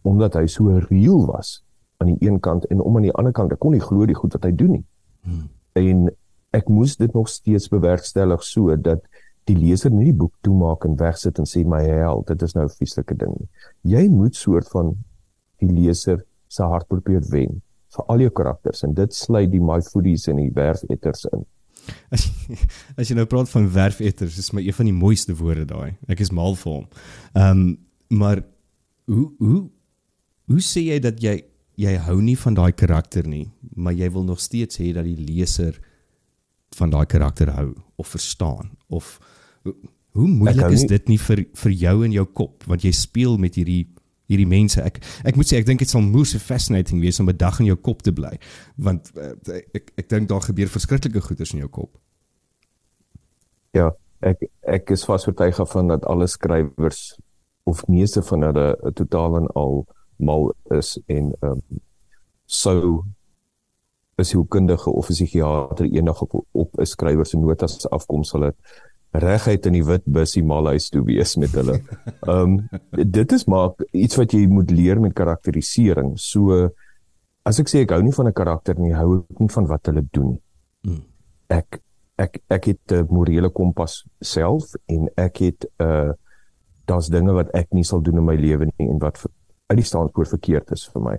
omdat 0.03 0.35
hy 0.35 0.47
so 0.51 0.73
reël 0.89 1.21
was 1.29 1.61
aan 2.03 2.09
die 2.11 2.27
een 2.27 2.41
kant 2.43 2.65
en 2.73 2.81
om 2.83 2.97
aan 2.97 3.05
die 3.05 3.13
ander 3.15 3.31
kant 3.31 3.53
ek 3.55 3.61
kon 3.63 3.71
nie 3.71 3.83
glo 3.83 4.07
die 4.09 4.17
goed 4.17 4.33
wat 4.35 4.43
hy 4.49 4.51
doen 4.51 4.73
nie. 4.75 4.83
Hmm. 5.23 5.45
En 5.79 6.09
ek 6.53 6.67
moes 6.69 6.97
dit 6.99 7.13
nog 7.15 7.29
steeds 7.31 7.69
bewerkstellig 7.71 8.43
so 8.43 8.75
dat 8.75 9.05
die 9.49 9.55
leser 9.57 9.91
nie 9.91 10.09
die 10.11 10.17
boek 10.17 10.33
toemaak 10.45 10.85
en 10.87 10.95
wegsit 10.99 11.39
en 11.41 11.47
sê 11.49 11.63
my 11.67 11.81
hel, 11.83 12.23
dit 12.27 12.41
is 12.45 12.55
nou 12.55 12.65
'n 12.65 12.75
vieslike 12.79 13.17
ding 13.17 13.33
nie. 13.39 13.49
Jy 13.83 14.07
moet 14.09 14.35
soort 14.35 14.69
van 14.71 14.95
die 15.59 15.71
leser 15.71 16.23
se 16.47 16.63
hart 16.63 16.87
probeer 16.87 17.23
wen 17.31 17.61
vir 17.93 18.05
al 18.09 18.19
jou 18.19 18.29
karakters 18.29 18.83
en 18.83 18.93
dit 18.93 19.13
sluit 19.13 19.51
die 19.51 19.61
my 19.61 19.81
foodies 19.81 20.27
en 20.27 20.37
die 20.37 20.51
werfetters 20.51 21.25
in. 21.33 21.45
As 22.11 22.25
jy, 22.25 22.57
as 22.97 23.09
jy 23.09 23.15
nou 23.15 23.25
praat 23.25 23.49
van 23.49 23.69
werfetters, 23.69 24.37
is 24.37 24.53
my 24.53 24.61
een 24.61 24.73
van 24.73 24.85
die 24.85 24.95
mooiste 24.95 25.35
woorde 25.35 25.65
daai. 25.65 25.97
Ek 26.07 26.21
is 26.23 26.31
mal 26.31 26.55
vir 26.55 26.71
hom. 26.71 26.85
Ehm 27.35 27.51
um, 27.51 27.77
maar 28.13 28.43
hoe 29.09 29.31
hoe 29.39 29.69
hoe 30.45 30.61
sê 30.61 30.83
jy 30.91 30.99
dat 31.01 31.21
jy 31.23 31.41
jy 31.81 31.95
hou 32.05 32.19
nie 32.21 32.37
van 32.37 32.53
daai 32.53 32.71
karakter 32.71 33.25
nie, 33.25 33.47
maar 33.75 33.95
jy 33.97 34.11
wil 34.13 34.23
nog 34.23 34.39
steeds 34.39 34.77
hê 34.77 34.91
dat 34.93 35.07
die 35.07 35.17
leser 35.17 35.79
van 36.77 36.93
daai 36.93 37.05
karakter 37.09 37.49
hou 37.57 37.71
of 38.03 38.11
verstaan 38.11 38.71
of 38.87 39.17
hoe 40.13 40.27
moeilik 40.27 40.75
is 40.75 40.85
dit 40.89 41.09
nie 41.11 41.19
vir 41.21 41.45
vir 41.63 41.75
jou 41.85 41.95
in 42.05 42.15
jou 42.15 42.25
kop 42.39 42.67
want 42.69 42.85
jy 42.85 42.93
speel 42.95 43.39
met 43.41 43.57
hierdie 43.59 43.85
hierdie 44.31 44.47
mense. 44.47 44.79
Ek 44.81 45.01
ek 45.27 45.37
moet 45.37 45.49
sê 45.49 45.59
ek 45.59 45.67
dink 45.67 45.81
dit 45.83 45.89
sal 45.89 46.03
moeë 46.05 46.39
fascinating 46.41 47.01
wees 47.03 47.19
om 47.19 47.29
'n 47.29 47.37
dag 47.37 47.59
in 47.59 47.71
jou 47.71 47.79
kop 47.89 48.03
te 48.05 48.13
bly 48.15 48.37
want 48.77 49.11
uh, 49.17 49.33
ek 49.75 49.91
ek 49.97 50.09
dink 50.09 50.29
daar 50.29 50.45
gebeur 50.45 50.71
verskriklike 50.71 51.21
goeders 51.21 51.53
in 51.53 51.63
jou 51.65 51.69
kop. 51.69 51.97
Ja 53.73 53.91
ek 54.23 54.47
ek 54.61 54.93
is 54.95 55.05
vas 55.05 55.27
oortuig 55.27 55.59
van 55.73 55.91
dat 55.91 56.05
alle 56.05 56.27
skrywers 56.27 57.17
of 57.63 57.87
meeste 57.87 58.21
van 58.21 58.47
hulle 58.47 58.93
totaal 58.95 59.37
en 59.41 59.47
al 59.59 59.85
mal 60.17 60.53
is 60.71 60.97
en 61.07 61.33
ehm 61.41 61.51
um, 61.51 61.81
sou 62.45 63.03
is 64.21 64.33
hoe 64.33 64.47
kundige 64.47 64.89
of 64.89 65.09
'n 65.09 65.13
psigiater 65.13 65.85
eendag 65.85 66.21
op 66.21 66.45
op 66.51 66.79
'n 66.79 66.85
skrywer 66.85 67.25
se 67.25 67.37
notas 67.37 67.89
afkom 67.89 68.23
sal 68.23 68.41
dit 68.41 68.55
reguit 69.13 69.65
in 69.65 69.73
die 69.77 69.85
wit 69.85 70.05
bus 70.05 70.33
die 70.33 70.43
malhuis 70.43 70.89
toe 70.89 71.03
wees 71.05 71.35
met 71.37 71.53
hulle. 71.53 71.79
Ehm 72.29 72.57
um, 72.57 72.69
dit 73.11 73.31
is 73.31 73.45
maar 73.45 73.73
iets 73.91 74.15
wat 74.15 74.33
jy 74.33 74.47
moet 74.47 74.71
leer 74.71 74.99
met 74.99 75.13
karakterisering. 75.13 76.17
So 76.17 76.69
as 77.45 77.59
ek 77.59 77.69
sê 77.69 77.83
ek 77.83 77.93
hou 77.93 78.01
nie 78.01 78.15
van 78.15 78.27
'n 78.27 78.33
karakter 78.33 78.79
nie, 78.79 78.93
hou 78.93 79.19
ek 79.19 79.39
nie 79.39 79.49
van 79.49 79.67
wat 79.67 79.85
hulle 79.85 80.05
doen. 80.11 80.39
Hmm. 80.83 81.03
Ek 81.49 81.79
ek 82.17 82.41
ek 82.49 82.65
het 82.65 82.91
'n 82.91 83.07
morele 83.09 83.49
kompas 83.49 84.03
self 84.21 84.75
en 84.87 85.09
ek 85.17 85.37
het 85.37 85.65
'n 85.79 85.83
uh, 85.83 86.11
daar's 86.85 87.07
dinge 87.07 87.33
wat 87.33 87.49
ek 87.53 87.73
nie 87.73 87.83
sal 87.83 88.01
doen 88.01 88.17
in 88.17 88.25
my 88.25 88.35
lewe 88.35 88.65
nie 88.65 88.89
en 88.89 88.99
wat 88.99 89.23
uit 89.67 89.77
die 89.77 89.85
standpoort 89.87 90.29
verkeerd 90.29 90.71
is 90.71 90.89
vir 90.93 91.01
my. 91.01 91.17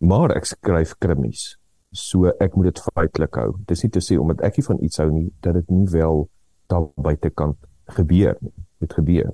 Maar 0.00 0.36
ek 0.36 0.44
skryf 0.44 0.94
krimmies. 0.98 1.56
So 1.92 2.32
ek 2.40 2.56
moet 2.56 2.70
dit 2.70 2.82
feitelik 2.88 3.36
hou. 3.36 3.52
Dis 3.68 3.84
nie 3.84 3.92
te 3.92 4.00
sê 4.00 4.18
omdat 4.20 4.40
ek 4.46 4.58
nie 4.58 4.66
van 4.66 4.82
iets 4.84 5.00
hou 5.02 5.10
nie 5.12 5.28
dat 5.44 5.58
dit 5.60 5.70
nie 5.70 5.88
wel 5.92 6.26
daar 6.72 6.88
buitekant 6.96 7.58
gebeur 7.96 8.36
nie. 8.40 8.54
Dit 8.80 8.96
gebeur. 8.98 9.32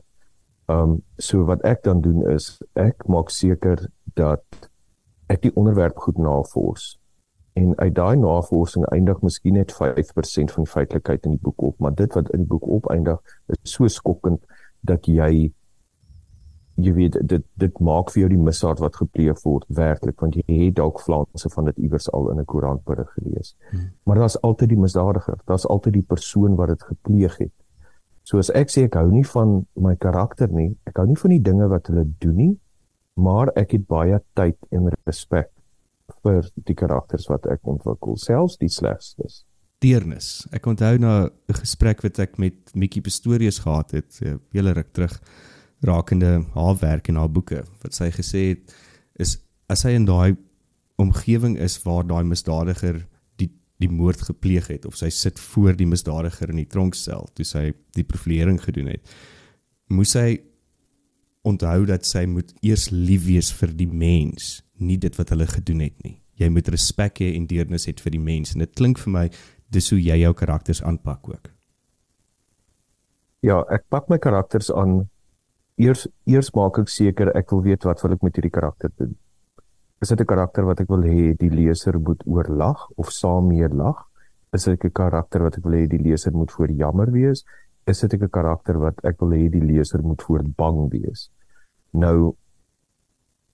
Ehm 0.68 0.96
um, 0.96 0.96
so 1.18 1.46
wat 1.48 1.62
ek 1.64 1.84
dan 1.86 2.02
doen 2.04 2.24
is 2.34 2.58
ek 2.76 3.06
maak 3.08 3.30
seker 3.32 3.86
dat 4.18 4.70
ek 5.28 5.46
die 5.46 5.54
onderwerp 5.56 5.96
goed 5.96 6.18
navors 6.18 6.96
en 7.58 7.72
uit 7.78 7.94
daai 7.94 8.16
navorsing 8.16 8.84
eindig 8.92 9.20
miskien 9.24 9.56
net 9.58 9.72
5% 9.74 10.52
van 10.54 10.66
die 10.66 10.72
feitelikheid 10.72 11.24
in 11.26 11.36
die 11.36 11.42
boek 11.42 11.62
op, 11.70 11.78
maar 11.78 11.94
dit 11.94 12.14
wat 12.14 12.30
in 12.36 12.44
die 12.44 12.50
boek 12.50 12.66
opeindig 12.78 13.18
is 13.54 13.72
so 13.72 13.88
skokkend 13.88 14.44
dat 14.86 15.08
jy 15.10 15.50
jy 16.78 16.92
weet 16.94 17.16
dit 17.26 17.44
dit 17.58 17.80
maak 17.82 18.12
vir 18.14 18.22
jou 18.22 18.28
die 18.30 18.40
misdaad 18.48 18.80
wat 18.82 18.98
gepleeg 19.00 19.40
word 19.42 19.64
werklik 19.74 20.20
want 20.22 20.36
jy 20.38 20.44
het 20.48 20.76
dalk 20.78 21.00
flanse 21.02 21.50
van 21.54 21.70
dit 21.70 21.80
iewers 21.88 22.06
al 22.14 22.30
in 22.30 22.40
'n 22.40 22.44
koerantberig 22.44 23.10
gelees. 23.18 23.56
Hmm. 23.70 23.90
Maar 24.04 24.16
daar's 24.22 24.40
altyd 24.42 24.68
die 24.68 24.78
misdadiger, 24.78 25.38
daar's 25.46 25.66
altyd 25.66 25.92
die 25.92 26.06
persoon 26.14 26.56
wat 26.56 26.68
dit 26.68 26.82
gepleeg 26.82 27.38
het. 27.38 27.54
So 28.22 28.38
as 28.38 28.50
ek 28.50 28.70
sê 28.70 28.84
ek 28.84 28.94
hou 28.94 29.10
nie 29.10 29.24
van 29.24 29.66
my 29.74 29.96
karakter 29.96 30.48
nie, 30.52 30.76
ek 30.86 30.96
hou 30.96 31.06
nie 31.06 31.16
van 31.16 31.30
die 31.30 31.42
dinge 31.42 31.68
wat 31.68 31.86
hulle 31.86 32.04
doen 32.18 32.36
nie, 32.36 32.58
maar 33.16 33.48
ek 33.56 33.72
het 33.72 33.86
baie 33.86 34.20
tyd 34.34 34.56
en 34.70 34.90
respek 35.06 35.50
vir 36.22 36.50
die 36.54 36.74
karakters 36.74 37.28
wat 37.28 37.46
ek 37.46 37.60
ontwikkel, 37.66 38.16
selfs 38.16 38.56
die 38.56 38.68
slegstes. 38.68 39.44
Deernis. 39.80 40.46
Ek 40.52 40.66
onthou 40.66 40.98
na 40.98 41.30
'n 41.48 41.54
gesprek 41.54 42.02
wat 42.02 42.18
ek 42.18 42.38
met 42.38 42.74
Mikkie 42.74 43.02
Pistorius 43.02 43.58
gehad 43.58 43.92
het, 43.92 44.20
'n 44.20 44.26
eh, 44.26 44.36
hele 44.52 44.72
ruk 44.72 44.92
terug 44.92 45.20
rakende 45.86 46.44
haar 46.54 46.76
werk 46.80 47.08
en 47.08 47.20
haar 47.20 47.30
boeke 47.30 47.62
wat 47.82 47.94
sy 47.94 48.10
gesê 48.14 48.44
het 48.52 48.74
is 49.18 49.38
as 49.68 49.84
hy 49.86 49.94
in 49.98 50.08
daai 50.08 50.36
omgewing 50.98 51.58
is 51.58 51.78
waar 51.84 52.06
daai 52.06 52.24
misdadiger 52.26 53.04
die 53.38 53.50
die 53.78 53.90
moord 53.90 54.24
gepleeg 54.30 54.70
het 54.72 54.86
of 54.86 54.96
sy 54.98 55.10
sit 55.14 55.38
voor 55.38 55.76
die 55.78 55.86
misdadiger 55.86 56.50
in 56.50 56.62
die 56.64 56.70
tronksel 56.70 57.28
toe 57.34 57.46
sy 57.46 57.70
die 57.94 58.06
profilering 58.06 58.58
gedoen 58.62 58.90
het 58.94 59.18
moes 59.94 60.16
hy 60.18 60.40
onthou 61.48 61.84
dat 61.88 62.06
sy 62.06 62.26
moet 62.28 62.50
eers 62.60 62.88
lief 62.90 63.26
wees 63.28 63.50
vir 63.54 63.72
die 63.76 63.88
mens 63.88 64.58
nie 64.78 64.98
dit 65.00 65.14
wat 65.18 65.32
hulle 65.34 65.46
gedoen 65.48 65.82
het 65.86 65.96
nie. 66.04 66.18
Jy 66.38 66.48
moet 66.54 66.68
respek 66.70 67.22
hê 67.22 67.32
en 67.34 67.46
deernis 67.50 67.88
hê 67.88 67.94
vir 67.98 68.14
die 68.14 68.22
mens. 68.22 68.54
En 68.54 68.62
dit 68.62 68.74
klink 68.78 69.00
vir 69.02 69.14
my 69.14 69.24
dis 69.74 69.90
hoe 69.92 69.98
jy 69.98 70.20
jou 70.22 70.34
karakters 70.38 70.82
aanpak 70.86 71.28
ook. 71.28 71.50
Ja 73.46 73.62
ek 73.74 73.86
pak 73.90 74.08
my 74.10 74.18
karakters 74.22 74.70
aan 74.74 75.08
eers 75.78 76.06
eers 76.26 76.50
maak 76.54 76.78
ek 76.82 76.90
seker 76.90 77.30
ek 77.38 77.50
wil 77.54 77.62
weet 77.62 77.86
wat 77.86 78.02
wil 78.02 78.16
ek 78.16 78.22
met 78.26 78.36
hierdie 78.36 78.54
karakter 78.54 78.90
doen. 78.98 79.14
Is 80.02 80.08
dit 80.08 80.20
'n 80.20 80.26
karakter 80.26 80.64
wat 80.64 80.80
ek 80.80 80.88
wil 80.88 81.02
hê 81.02 81.34
die 81.38 81.50
leser 81.50 81.98
moet 81.98 82.22
oorlag 82.26 82.90
of 82.96 83.10
saam 83.10 83.48
mee 83.48 83.68
lag? 83.68 84.06
Is 84.52 84.64
dit 84.64 84.84
'n 84.84 84.90
karakter 84.90 85.42
wat 85.42 85.58
ek 85.58 85.64
wil 85.64 85.74
hê 85.74 85.86
die 85.86 86.02
leser 86.02 86.32
moet 86.32 86.50
voor 86.50 86.70
jammer 86.70 87.10
wees? 87.10 87.44
Is 87.86 88.00
dit 88.00 88.14
'n 88.14 88.28
karakter 88.28 88.78
wat 88.78 89.04
ek 89.04 89.20
wil 89.20 89.30
hê 89.30 89.48
die 89.50 89.62
leser 89.62 90.02
moet 90.02 90.22
voor 90.22 90.42
bang 90.56 90.90
wees? 90.90 91.30
Nou 91.92 92.36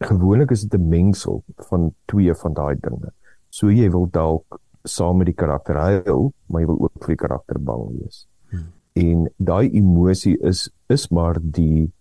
gewoonlik 0.01 0.51
is 0.51 0.63
dit 0.63 0.81
'n 0.81 0.89
mengsel 0.89 1.43
van 1.69 1.95
twee 2.07 2.35
van 2.35 2.53
daai 2.53 2.77
dinge. 2.81 3.13
So 3.51 3.71
jy 3.71 3.91
wil 3.91 4.09
dalk 4.11 4.61
saam 4.85 5.17
met 5.17 5.27
die 5.27 5.35
karakter 5.35 5.77
huil, 5.77 6.33
maar 6.47 6.61
jy 6.61 6.67
wil 6.67 6.81
ook 6.81 7.05
vir 7.05 7.17
die 7.17 7.27
karakter 7.27 7.59
bang 7.59 7.89
wees. 7.99 8.27
Hmm. 8.51 8.73
En 8.95 9.29
daai 9.39 9.71
emosie 9.73 10.37
is 10.41 10.71
is 10.89 11.09
maar 11.11 11.37
die 11.41 11.93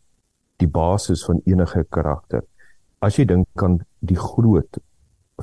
die 0.63 0.71
basis 0.71 1.23
van 1.27 1.41
enige 1.45 1.83
karakter. 1.91 2.43
As 3.03 3.19
jy 3.19 3.27
dink 3.27 3.63
aan 3.63 3.81
die 3.99 4.19
groot 4.19 4.79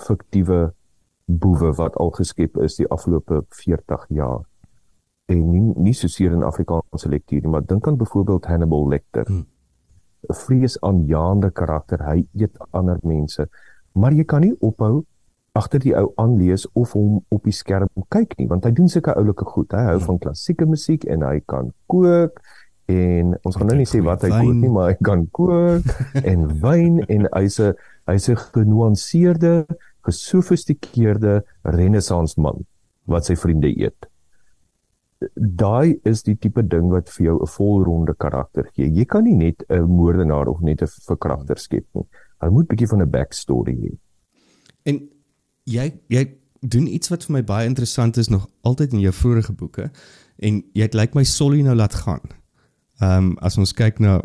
fiktiewe 0.00 0.70
boewe 1.30 1.72
wat 1.78 1.96
al 2.00 2.12
geskep 2.16 2.56
is 2.64 2.78
die 2.80 2.88
afgelope 2.90 3.44
40 3.62 4.06
jaar 4.16 4.46
en 5.30 5.42
nie 5.52 5.62
nie 5.86 5.94
so 5.94 6.10
seer 6.10 6.32
in 6.34 6.42
Afrikaanse 6.46 7.10
lektuur 7.10 7.44
nie, 7.44 7.52
maar 7.52 7.66
dink 7.66 7.86
aan 7.86 7.98
byvoorbeeld 8.00 8.48
Hannibal 8.50 8.88
Lecter. 8.88 9.24
'n 9.28 9.32
hmm. 9.32 9.46
Vreesaanjaende 10.20 11.50
karakter, 11.50 12.02
hy 12.04 12.26
eet 12.36 12.58
ander 12.76 12.98
mense, 13.02 13.46
maar 13.92 14.12
jy 14.12 14.24
kan 14.24 14.40
nie 14.44 14.56
ophou 14.60 15.04
agter 15.56 15.80
die 15.80 15.94
ou 15.96 16.12
aanlees 16.16 16.66
of 16.74 16.92
hom 16.92 17.24
op 17.28 17.44
die 17.44 17.54
skerm 17.54 17.88
kyk 18.08 18.36
nie, 18.38 18.46
want 18.48 18.64
hy 18.64 18.70
doen 18.70 18.88
sulke 18.88 19.14
oulike 19.14 19.44
goed. 19.44 19.72
Hy 19.72 19.86
hou 19.86 19.96
hmm. 19.96 20.06
van 20.06 20.18
klassieke 20.18 20.66
musiek 20.66 21.04
en 21.04 21.22
hy 21.22 21.40
kan 21.46 21.72
kook 21.86 22.42
en 22.90 23.34
ons 23.46 23.56
gaan 23.56 23.70
nou 23.70 23.78
nie 23.78 23.88
sê 23.88 24.00
wat 24.04 24.24
hy 24.26 24.30
kook 24.32 24.58
nie, 24.58 24.70
maar 24.72 24.90
hy 24.90 24.96
kan 25.06 25.26
kook 25.36 25.86
en 26.32 26.46
wyn 26.62 27.00
en 27.06 27.28
hy's 27.36 27.60
'n 27.60 27.74
hy's 28.10 28.28
'n 28.28 28.38
genuanceerde, 28.54 29.66
gesofistikeerde 30.06 31.42
renessans 31.62 32.36
man 32.36 32.64
wat 33.06 33.26
sy 33.28 33.36
vriende 33.36 33.70
eet. 33.70 34.08
Daai 35.36 36.00
is 36.08 36.22
die 36.24 36.36
tipe 36.36 36.62
ding 36.62 36.88
wat 36.90 37.10
vir 37.12 37.26
jou 37.26 37.36
'n 37.42 37.52
volronde 37.56 38.14
karakter 38.14 38.70
gee. 38.74 38.88
Jy 38.88 39.04
kan 39.04 39.24
nie 39.24 39.36
net 39.36 39.64
'n 39.68 39.84
moordenaar 39.84 40.48
of 40.48 40.60
net 40.60 40.82
'n 40.82 40.88
verkragter 41.06 41.58
skep 41.58 41.86
nie. 41.94 42.06
Hy 42.40 42.48
moet 42.48 42.64
'n 42.64 42.74
bietjie 42.74 42.88
van 42.88 43.02
'n 43.02 43.10
backstory 43.10 43.76
hê. 43.76 43.98
En 44.84 45.08
jy 45.64 45.92
jy 46.08 46.40
doen 46.60 46.86
iets 46.86 47.08
wat 47.08 47.24
vir 47.24 47.32
my 47.32 47.42
baie 47.42 47.66
interessant 47.66 48.16
is 48.16 48.28
nog 48.28 48.48
altyd 48.62 48.92
in 48.92 49.00
jou 49.00 49.12
vorige 49.12 49.52
boeke 49.52 49.90
en 50.38 50.62
jy 50.72 50.82
het 50.82 50.94
lyk 50.94 51.14
like 51.14 51.18
my 51.18 51.24
Solly 51.24 51.62
nou 51.62 51.74
laat 51.74 51.94
gaan. 51.94 52.39
Ehm 53.00 53.32
um, 53.32 53.36
as 53.40 53.58
ons 53.58 53.72
kyk 53.72 53.98
na 54.00 54.20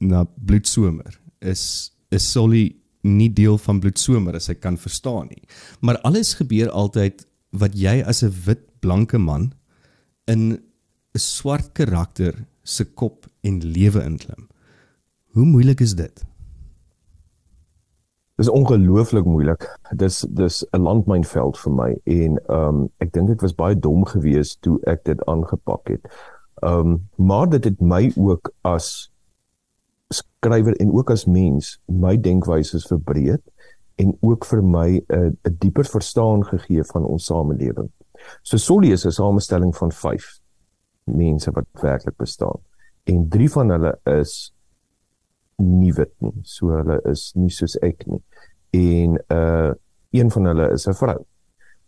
na 0.00 0.24
bloedsomer 0.36 1.20
is 1.40 1.92
is 2.10 2.30
Solly 2.32 2.76
nie 3.02 3.30
deel 3.32 3.58
van 3.58 3.80
bloedsomer 3.80 4.36
as 4.36 4.50
hy 4.50 4.54
kan 4.54 4.76
verstaan 4.78 5.30
nie. 5.30 5.42
Maar 5.80 5.98
alles 6.06 6.34
gebeur 6.38 6.70
altyd 6.70 7.26
wat 7.50 7.74
jy 7.74 8.02
as 8.06 8.22
'n 8.22 8.34
wit 8.46 8.64
blanke 8.80 9.18
man 9.18 9.52
in 10.26 10.52
'n 10.52 10.58
swart 11.18 11.72
karakter 11.72 12.46
se 12.64 12.84
kop 12.84 13.26
en 13.42 13.60
lewe 13.60 14.04
inklim. 14.04 14.48
Hoe 15.32 15.44
moeilik 15.44 15.80
is 15.80 15.94
dit? 15.94 16.24
Dit 18.36 18.46
is 18.46 18.48
ongelooflik 18.48 19.24
moeilik. 19.24 19.78
Dis 19.96 20.24
dis 20.28 20.64
'n 20.72 20.80
landmynveld 20.80 21.58
vir 21.58 21.72
my 21.72 21.90
en 22.04 22.38
ehm 22.48 22.68
um, 22.68 22.88
ek 22.98 23.12
dink 23.12 23.30
ek 23.30 23.40
was 23.40 23.54
baie 23.54 23.78
dom 23.78 24.04
geweest 24.04 24.60
toe 24.62 24.78
ek 24.86 25.04
dit 25.04 25.24
aangepak 25.24 25.88
het. 25.88 26.06
Ehm 26.54 26.78
um, 26.78 27.08
maar 27.16 27.48
dit 27.48 27.64
het 27.64 27.80
my 27.80 28.12
ook 28.16 28.52
as 28.60 29.12
skrywer 30.08 30.76
en 30.76 30.92
ook 30.92 31.10
as 31.10 31.24
mens 31.24 31.80
my 31.86 32.16
denkwyse 32.20 32.80
verbreed 32.86 33.42
en 33.94 34.16
ook 34.20 34.44
vir 34.44 34.62
my 34.64 34.88
'n 34.96 35.04
uh, 35.08 35.30
'n 35.48 35.56
dieper 35.58 35.84
verstaan 35.84 36.44
gegee 36.44 36.84
van 36.84 37.04
ons 37.04 37.24
samelewing. 37.24 37.90
So 38.42 38.56
Solly 38.56 38.92
is 38.92 39.06
'n 39.06 39.10
samestelling 39.10 39.76
van 39.76 39.92
5 39.92 40.40
mense 41.04 41.50
wat 41.50 41.66
werklik 41.72 42.16
bestaan 42.16 42.60
en 43.04 43.28
3 43.28 43.50
van 43.50 43.68
hulle 43.68 43.98
is 44.04 44.54
nie 45.56 45.92
wit 45.92 46.14
nie. 46.18 46.34
So 46.42 46.68
hulle 46.68 47.00
is 47.10 47.32
nie 47.34 47.50
soos 47.50 47.76
ek 47.82 48.06
nie. 48.06 48.22
En 48.70 49.18
uh 49.28 49.72
een 50.12 50.30
van 50.30 50.44
hulle 50.44 50.72
is 50.72 50.86
'n 50.88 50.94
vrou. 50.94 51.24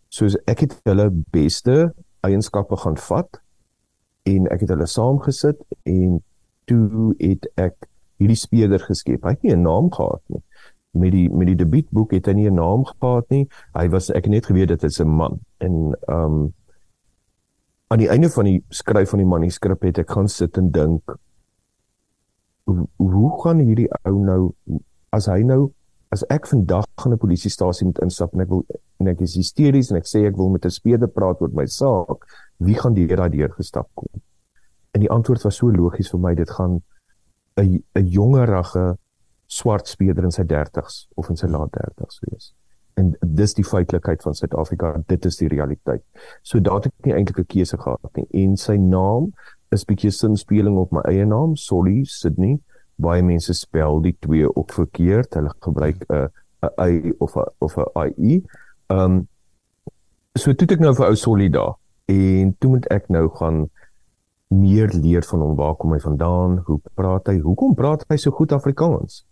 So 0.09 0.25
ek 0.45 0.59
het 0.59 0.79
hulle 0.83 1.09
beste 1.31 1.93
eienskappe 2.19 2.77
gaan 2.77 2.97
vat 2.97 3.41
en 4.25 4.47
ek 4.53 4.65
het 4.65 4.73
hulle 4.73 4.87
saamgesit 4.89 5.61
en 5.83 6.19
toe 6.69 7.13
het 7.19 7.45
ek 7.61 7.87
hierdie 8.21 8.39
speler 8.39 8.81
geskep. 8.81 9.23
Hy 9.23 9.35
het 9.35 9.43
nie 9.43 9.53
'n 9.53 9.61
naam 9.61 9.91
gehad 9.91 10.21
nie. 10.27 10.43
Met 10.91 11.11
die 11.11 11.29
met 11.29 11.47
die 11.47 11.55
debuutboek 11.55 12.11
het 12.11 12.25
hy 12.25 12.33
nie 12.33 12.49
'n 12.49 12.55
naam 12.55 12.85
gehad 12.85 13.29
nie. 13.29 13.47
Hy 13.73 13.87
was 13.89 14.09
ek 14.09 14.25
het 14.25 14.31
net 14.31 14.45
geweet 14.45 14.67
dit 14.67 14.83
is 14.83 14.99
'n 14.99 15.07
man. 15.07 15.39
En 15.57 15.95
ehm 16.07 16.23
um, 16.23 16.53
aan 17.87 18.01
die 18.01 18.09
einde 18.09 18.29
van 18.29 18.45
die 18.45 18.63
skryf 18.69 19.09
van 19.09 19.19
die 19.19 19.27
manuskrip 19.29 19.81
het 19.81 19.97
ek 19.97 20.11
gaan 20.11 20.27
sit 20.27 20.57
en 20.57 20.71
dink 20.71 21.17
hoe, 22.63 22.87
hoe 22.95 23.41
gaan 23.41 23.59
hierdie 23.59 23.89
ou 24.03 24.17
nou 24.25 24.55
as 25.15 25.29
hy 25.29 25.43
nou 25.45 25.69
as 26.09 26.25
ek 26.33 26.47
vandag 26.47 26.87
gaan 26.97 27.13
'n 27.13 27.21
polisiestasie 27.21 27.85
moet 27.85 28.01
instap 28.01 28.33
en 28.33 28.41
ek 28.41 28.49
wil 28.49 28.65
en 28.99 29.07
ek 29.07 29.21
is 29.21 29.35
hysteries 29.35 29.91
en 29.91 29.97
ek 29.97 30.07
sê 30.07 30.25
ek 30.27 30.37
wil 30.37 30.49
met 30.49 30.65
'n 30.65 30.71
speler 30.71 31.07
praat 31.07 31.41
oor 31.41 31.51
my 31.53 31.65
saak 31.65 32.25
wie 32.59 32.75
gaan 32.75 32.93
deur 32.93 33.17
daai 33.17 33.29
deur 33.29 33.51
gestap 33.51 33.89
kom? 33.95 34.21
En 34.95 35.01
die 35.03 35.11
antwoord 35.11 35.43
was 35.43 35.57
so 35.59 35.71
logies 35.71 36.11
vir 36.11 36.19
my, 36.19 36.35
dit 36.35 36.49
gaan 36.49 36.81
'n 37.57 37.83
'n 37.95 38.07
jongerige 38.07 38.97
swart 39.47 39.87
speler 39.87 40.23
in 40.23 40.31
sy 40.31 40.43
30s 40.43 41.07
of 41.15 41.29
in 41.29 41.35
sy 41.35 41.47
laat 41.47 41.71
30s 41.71 42.19
wees. 42.29 42.53
En 42.95 43.15
dis 43.21 43.53
die 43.53 43.63
feitelikheid 43.63 44.21
van 44.23 44.33
Suid-Afrika, 44.33 45.03
dit 45.07 45.25
is 45.25 45.37
die 45.37 45.47
realiteit. 45.47 46.03
So 46.43 46.59
daar 46.59 46.75
het 46.75 46.85
ek 46.85 47.05
nie 47.05 47.13
eintlik 47.13 47.39
'n 47.39 47.45
keuse 47.45 47.77
gehad 47.77 48.15
nie. 48.15 48.27
En 48.43 48.57
sy 48.57 48.77
naam 48.77 49.33
is 49.71 49.85
bietjie 49.85 50.11
sinspeling 50.11 50.77
op 50.77 50.91
my 50.91 51.01
eie 51.01 51.25
naam, 51.25 51.55
Solly 51.55 52.03
Sydney. 52.03 52.59
Baie 52.95 53.23
mense 53.23 53.53
spel 53.53 54.01
die 54.01 54.15
twee 54.19 54.55
ook 54.55 54.71
verkeerd. 54.71 55.33
Hulle 55.33 55.51
gebruik 55.59 56.05
'n 56.09 56.29
'n 56.63 56.69
y 56.77 57.13
of 57.19 57.35
'n 57.35 57.51
of 57.59 57.77
'n 57.77 58.13
ie. 58.17 58.43
Ehm 58.87 58.99
um, 58.99 59.27
so 60.35 60.53
toe 60.53 60.67
ek 60.75 60.81
nou 60.83 60.91
vir 60.97 61.07
ou 61.07 61.15
Solly 61.15 61.47
daar 61.49 61.77
en 62.11 62.51
toe 62.59 62.75
moet 62.75 62.87
ek 62.93 63.07
nou 63.09 63.29
gaan 63.39 63.63
meer 64.53 64.91
leer 64.93 65.23
van 65.25 65.41
hom 65.41 65.55
waar 65.57 65.77
kom 65.79 65.93
hy 65.95 65.99
vandaan 66.03 66.57
hoe 66.67 66.77
praat 66.93 67.31
hy 67.31 67.39
hoekom 67.39 67.73
praat 67.75 68.03
hy 68.09 68.17
so 68.21 68.31
goed 68.31 68.53
Afrikaans? 68.53 69.23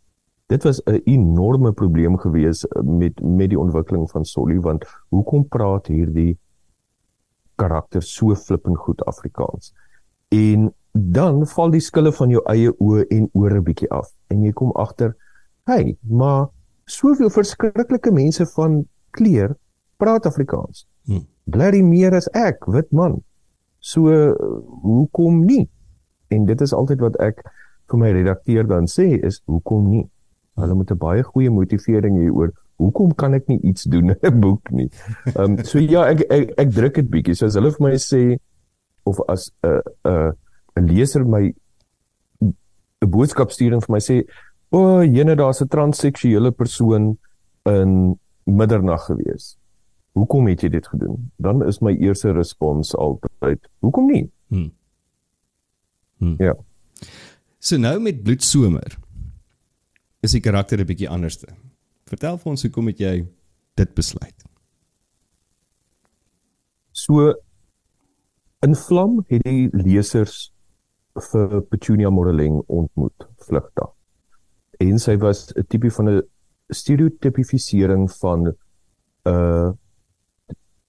Dit 0.50 0.64
was 0.64 0.82
'n 0.86 1.02
enorme 1.06 1.72
probleem 1.72 2.18
gewees 2.18 2.66
met 2.84 3.22
met 3.22 3.50
die 3.50 3.60
ontwikkeling 3.60 4.10
van 4.12 4.26
Solly 4.26 4.60
want 4.60 4.86
hoekom 5.10 5.48
praat 5.48 5.88
hierdie 5.88 6.38
karakter 7.56 8.02
so 8.02 8.36
flippend 8.36 8.78
goed 8.78 9.06
Afrikaans? 9.06 9.74
En 10.30 10.74
dan 10.94 11.48
val 11.48 11.72
die 11.72 11.82
skille 11.82 12.12
van 12.12 12.30
jou 12.30 12.42
eie 12.46 12.72
oë 12.80 13.06
en 13.10 13.30
ore 13.34 13.62
bietjie 13.62 13.90
af 13.92 14.10
en 14.28 14.44
jy 14.44 14.52
kom 14.52 14.72
agter 14.72 15.16
hey 15.66 15.98
maar 16.02 16.50
soveel 16.86 17.30
verskriklike 17.30 18.12
mense 18.12 18.46
van 18.46 18.84
kleur 19.17 19.55
praat 20.01 20.25
Afrikaans 20.29 20.86
hm. 21.08 21.25
bly 21.46 21.82
meer 21.82 22.15
as 22.17 22.29
ek 22.34 22.67
wit 22.67 22.91
man 22.91 23.22
so 23.79 24.10
hoekom 24.84 25.43
nie 25.46 25.67
en 26.34 26.46
dit 26.50 26.62
is 26.62 26.74
altyd 26.74 27.03
wat 27.03 27.20
ek 27.22 27.43
vir 27.91 28.00
my 28.00 28.12
redakteur 28.15 28.67
dan 28.67 28.88
sê 28.89 29.10
is 29.20 29.41
hoekom 29.46 29.89
nie 29.91 30.05
hulle 30.62 30.75
moet 30.77 30.91
'n 30.91 30.98
baie 30.98 31.24
goeie 31.24 31.50
motivering 31.50 32.20
hê 32.22 32.29
oor 32.32 32.53
hoekom 32.82 33.13
kan 33.15 33.34
ek 33.38 33.48
nie 33.50 33.60
iets 33.70 33.84
doen 33.89 34.13
in 34.13 34.20
'n 34.22 34.39
boek 34.41 34.72
nie. 34.72 34.89
Ehm 35.36 35.58
um, 35.58 35.63
so 35.63 35.79
ja, 35.79 36.08
ek 36.10 36.25
ek, 36.29 36.53
ek 36.58 36.72
druk 36.74 36.96
dit 36.96 37.10
bietjie. 37.10 37.36
So 37.36 37.46
as 37.46 37.55
hulle 37.55 37.72
vir 37.72 37.86
my 37.88 37.98
sê 37.98 38.38
of 39.05 39.20
as 39.27 39.51
'n 39.63 39.70
uh, 39.70 39.82
'n 40.05 40.29
uh, 40.29 40.32
'n 40.79 40.88
leser 40.88 41.25
my 41.25 41.53
'n 42.41 43.10
boodskap 43.10 43.51
stuur 43.51 43.74
en 43.74 43.82
vir 43.82 43.93
my 43.93 44.00
sê, 44.00 44.24
"O, 44.72 44.77
oh, 44.77 45.01
jene 45.03 45.36
daar's 45.36 45.62
'n 45.62 45.67
transseksuele 45.67 46.51
persoon 46.51 47.17
in 47.65 48.20
middernag 48.46 49.06
gewees." 49.06 49.58
Hoekom 50.14 50.48
het 50.48 50.62
jy 50.62 50.70
dit 50.70 50.88
gedoen? 50.88 51.32
Dan 51.42 51.66
is 51.66 51.80
my 51.82 51.96
eerste 51.98 52.32
respons 52.32 52.96
altyd, 52.96 53.70
"Hoekom 53.80 54.12
nie?" 54.12 54.32
Hmm. 54.48 54.72
Hmm. 56.18 56.36
Ja. 56.38 56.56
So 57.60 57.78
nou 57.78 58.00
met 58.00 58.24
bloedsomer 58.24 58.98
is 60.22 60.32
die 60.32 60.42
karakter 60.42 60.80
'n 60.80 60.86
bietjie 60.86 61.10
anderste. 61.10 61.48
Vertel 62.06 62.38
vir 62.38 62.50
ons 62.52 62.62
hoekom 62.62 62.88
het 62.88 63.00
jy 63.00 63.28
dit 63.76 63.94
besluit? 63.94 64.44
So 66.92 67.34
in 68.62 68.76
Vlam 68.76 69.26
het 69.28 69.44
die 69.44 69.70
lesers 69.74 70.54
vir 71.32 71.62
Petunia 71.62 72.10
Moreling 72.10 72.62
ontmoet 72.68 73.28
vlugtig. 73.38 73.90
En 74.80 75.00
sy 75.00 75.18
was 75.18 75.52
'n 75.56 75.66
tipe 75.68 75.92
van 75.92 76.10
'n 76.10 76.22
stereotypifisering 76.74 78.12
van 78.22 78.48
'n 78.48 78.56
uh, 79.30 79.72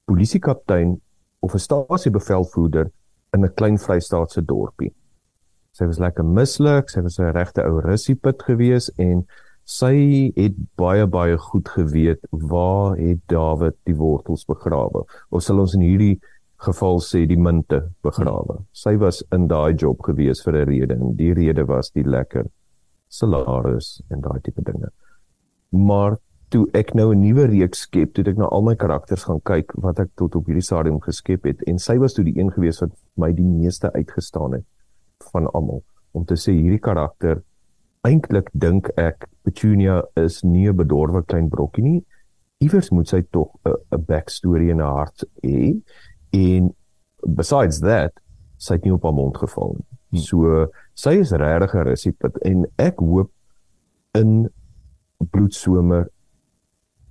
polisiekaptein 0.05 1.01
of 1.41 1.55
'n 1.55 1.59
stasiebevelvoerder 1.59 2.91
in 3.35 3.45
'n 3.45 3.55
klein 3.55 3.79
Vrystaatse 3.79 4.45
dorpie. 4.45 4.93
Sy 5.73 5.87
was 5.87 5.99
lekker 5.99 6.25
misluk, 6.25 6.91
sy 6.91 7.01
was 7.01 7.19
'n 7.19 7.33
regte 7.33 7.63
ou 7.63 7.81
russiepit 7.81 8.43
gewees 8.43 8.91
en 8.99 9.27
sy 9.65 10.33
het 10.37 10.55
baie 10.77 11.07
baie 11.07 11.37
goed 11.39 11.69
geweet 11.69 12.21
waar 12.31 12.97
het 12.97 13.19
Dawid 13.27 13.77
die 13.85 13.97
wortels 13.97 14.45
begrawe. 14.45 15.05
Of 15.31 15.43
sal 15.43 15.59
ons 15.59 15.75
in 15.75 15.81
hierdie 15.81 16.21
geval 16.57 17.01
sê 17.01 17.27
die 17.27 17.41
munte 17.41 17.81
begrawe. 18.03 18.61
Sy 18.73 18.97
was 18.97 19.23
in 19.33 19.49
daai 19.49 19.75
job 19.75 20.03
gewees 20.03 20.43
vir 20.45 20.55
'n 20.55 20.69
rede 20.69 20.95
en 20.95 21.17
die 21.17 21.33
rede 21.33 21.65
was 21.67 21.91
die 21.91 22.05
lekker 22.05 22.47
salaris 23.09 24.03
en 24.11 24.21
daai 24.21 24.41
tipe 24.43 24.63
dinge. 24.63 24.91
Maar 25.75 26.17
toe 26.55 26.69
ek 26.73 26.95
nou 26.95 27.13
'n 27.13 27.21
nuwe 27.21 27.47
reeks 27.51 27.81
skep, 27.87 28.15
toe 28.15 28.25
ek 28.31 28.37
na 28.39 28.47
al 28.47 28.63
my 28.63 28.75
karakters 28.75 29.25
gaan 29.25 29.41
kyk 29.43 29.73
wat 29.83 29.99
ek 29.99 30.11
tot 30.15 30.37
op 30.37 30.47
hierdie 30.47 30.63
stadium 30.63 31.01
geskep 31.01 31.45
het 31.45 31.63
en 31.67 31.79
sy 31.79 31.99
was 31.99 32.15
toe 32.15 32.25
die 32.25 32.39
een 32.39 32.51
gewees 32.51 32.81
wat 32.81 32.93
my 33.17 33.33
die 33.33 33.45
meeste 33.45 33.91
uitgestaan 33.93 34.53
het 34.53 34.65
van 35.33 35.47
almal 35.47 35.83
om 36.13 36.25
te 36.25 36.35
sê 36.35 36.53
hierdie 36.53 36.79
karakter 36.79 37.43
eintlik 38.07 38.51
dink 38.53 38.91
ek 39.01 39.27
Petunia 39.43 40.03
is 40.17 40.43
nie 40.45 40.69
'n 40.69 40.77
bedorwe 40.77 41.23
klein 41.27 41.49
brokkie 41.49 41.83
nie. 41.83 42.05
Iewers 42.61 42.91
moet 42.91 43.09
sy 43.09 43.23
tog 43.33 43.51
'n 43.67 44.05
backstory 44.07 44.71
en 44.71 44.81
'n 44.81 44.95
hart 44.97 45.25
hê 45.43 45.81
en 46.33 46.75
besides 47.27 47.81
that 47.81 48.13
sy 48.59 48.75
het 48.75 48.85
nie 48.85 48.93
op 48.93 49.03
haar 49.03 49.13
mond 49.13 49.37
geval 49.37 49.75
nie. 49.77 49.87
Hmm. 50.11 50.19
So 50.19 50.67
sy 50.95 51.19
is 51.21 51.33
regtig 51.33 51.75
'n 51.75 51.85
resipit 51.85 52.39
en 52.45 52.67
ek 52.79 52.99
hoop 52.99 53.31
in 54.15 54.49
bloedsomer 55.19 56.09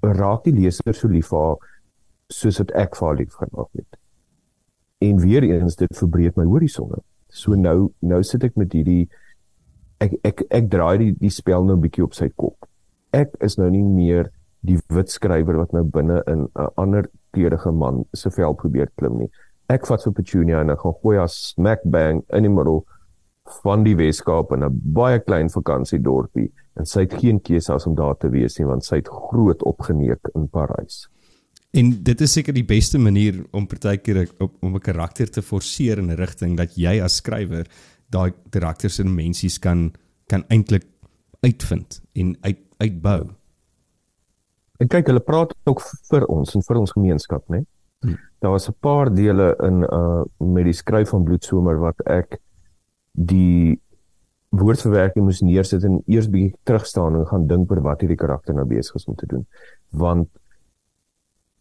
raak 0.04 0.44
die 0.44 0.54
leser 0.56 0.94
so 0.94 1.08
lief 1.08 1.30
vir 1.32 1.39
haar 1.39 1.58
soos 2.34 2.60
wat 2.60 2.72
ek 2.76 2.96
vir 2.98 3.08
haar 3.08 3.18
lief 3.20 3.36
gehad 3.39 3.70
het. 3.80 4.00
En 5.02 5.20
weer 5.20 5.44
eens 5.44 5.76
dit 5.76 5.98
verbreek 5.98 6.38
my 6.39 6.46
horisonne. 6.46 7.00
So 7.30 7.56
nou 7.56 7.92
nou 8.02 8.22
sit 8.24 8.44
ek 8.44 8.58
met 8.60 8.74
hierdie 8.74 9.08
ek 10.04 10.18
ek 10.24 10.46
ek 10.52 10.70
draai 10.72 10.98
die 11.02 11.12
die 11.20 11.32
spel 11.32 11.63
nou 11.63 11.76
'n 11.78 11.82
bietjie 11.82 12.04
op 12.04 12.13
sy 12.13 12.30
kop. 12.30 12.68
Ek 13.13 13.36
is 13.42 13.58
nou 13.58 13.70
nie 13.70 13.84
meer 13.84 14.30
die 14.62 14.80
wit 14.89 15.10
skrywer 15.10 15.58
wat 15.58 15.74
nou 15.74 15.84
binne 15.84 16.24
in 16.28 16.48
'n 16.48 16.70
ander 16.78 17.10
kleurige 17.34 17.72
man 17.72 18.06
se 18.13 18.30
vel 18.30 18.54
probeer 18.54 18.89
klim 18.98 19.18
nie. 19.18 19.30
Ek 19.70 19.88
vat 19.88 20.04
vir 20.04 20.13
Petunia 20.13 20.62
en 20.62 20.70
ek 20.70 20.80
gaan 20.80 20.94
gooi 21.02 21.18
haar 21.18 21.30
smack 21.30 21.82
bang 21.86 22.24
in 22.34 22.44
die 22.44 22.50
middel 22.50 22.86
van 23.63 23.84
die 23.84 23.96
Weskaap 23.96 24.52
in 24.52 24.63
'n 24.63 24.82
baie 24.94 25.20
klein 25.20 25.50
vakansiedorpie 25.50 26.52
en 26.80 26.86
sy 26.86 27.06
het 27.06 27.14
geen 27.22 27.40
keuse 27.42 27.74
as 27.74 27.88
om 27.88 27.96
daar 27.96 28.18
te 28.18 28.30
wees 28.30 28.58
nie 28.60 28.68
want 28.68 28.86
sy 28.86 28.96
het 29.02 29.10
groot 29.10 29.64
opgeneek 29.64 30.32
in 30.36 30.48
Parys. 30.50 31.08
En 31.74 31.90
dit 32.04 32.22
is 32.22 32.34
seker 32.34 32.54
die 32.54 32.66
beste 32.66 33.00
manier 33.02 33.40
om 33.52 33.68
partykeer 33.68 34.28
om 34.62 34.76
'n 34.76 34.80
karakter 34.80 35.30
te 35.30 35.42
forceer 35.42 35.98
in 35.98 36.12
'n 36.12 36.18
rigting 36.18 36.58
dat 36.58 36.76
jy 36.78 37.02
as 37.02 37.16
skrywer 37.16 37.66
daai 38.10 38.34
karakters 38.50 39.00
en 39.00 39.16
mensies 39.16 39.60
kan 39.60 39.92
kan 40.28 40.44
eintlik 40.50 40.86
uitvind 41.42 42.02
en 42.14 42.36
uit 42.42 42.60
uitbou. 42.78 43.30
En 44.82 44.88
kyk, 44.88 45.08
hulle 45.08 45.24
praat 45.24 45.54
ook 45.70 45.82
vir 46.10 46.26
ons 46.26 46.56
en 46.56 46.62
vir 46.62 46.78
ons 46.78 46.92
gemeenskap, 46.92 47.46
né? 47.50 47.64
Hmm. 48.04 48.18
Daar 48.40 48.52
was 48.52 48.68
'n 48.70 48.76
paar 48.80 49.14
dele 49.14 49.56
in 49.64 49.84
uh 49.84 50.24
met 50.38 50.66
die 50.66 50.74
skryf 50.74 51.10
van 51.10 51.24
Bloedsomer 51.24 51.80
wat 51.80 52.00
ek 52.06 52.40
die 53.12 53.80
woordverwerking 54.54 55.26
moes 55.26 55.42
neersit 55.42 55.86
en 55.88 56.02
eers 56.06 56.30
bietjie 56.30 56.54
terug 56.68 56.86
staan 56.86 57.18
en 57.18 57.26
gaan 57.30 57.48
dink 57.50 57.72
oor 57.72 57.82
wat 57.82 58.04
hierdie 58.04 58.20
karakter 58.20 58.54
nou 58.54 58.66
besig 58.70 59.00
is 59.00 59.08
om 59.10 59.18
te 59.18 59.30
doen. 59.30 59.46
Want 59.89 60.30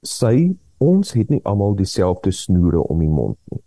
sy 0.05 0.52
ons 0.83 1.14
het 1.16 1.31
nie 1.31 1.40
almal 1.48 1.76
dieselfde 1.78 2.33
snoere 2.35 2.83
om 2.90 3.00
die 3.00 3.11
mond 3.11 3.38
nie. 3.52 3.62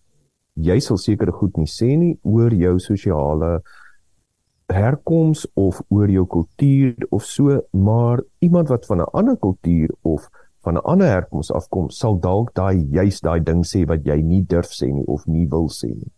Jy 0.69 0.77
sal 0.83 0.99
seker 1.01 1.31
goed 1.35 1.57
nie 1.57 1.69
sê 1.71 1.95
nie 1.97 2.13
oor 2.23 2.53
jou 2.53 2.77
sosiale 2.79 3.57
herkoms 4.71 5.45
of 5.59 5.81
oor 5.93 6.09
jou 6.09 6.25
kultuur 6.29 7.07
of 7.13 7.25
so, 7.25 7.59
maar 7.71 8.21
iemand 8.45 8.69
wat 8.69 8.85
van 8.85 9.01
'n 9.01 9.11
ander 9.13 9.37
kultuur 9.37 9.89
of 10.01 10.29
van 10.63 10.77
'n 10.77 10.85
ander 10.85 11.07
herkoms 11.07 11.51
afkom, 11.51 11.89
sal 11.89 12.19
dalk 12.19 12.53
daai 12.53 12.85
juis 12.91 13.21
daai 13.21 13.39
ding 13.39 13.63
sê 13.63 13.85
wat 13.87 14.05
jy 14.05 14.21
nie 14.21 14.41
durf 14.41 14.69
sê 14.69 14.91
nie 14.91 15.05
of 15.05 15.25
nie 15.25 15.47
wil 15.47 15.69
sê 15.69 15.87
nie. 15.87 16.11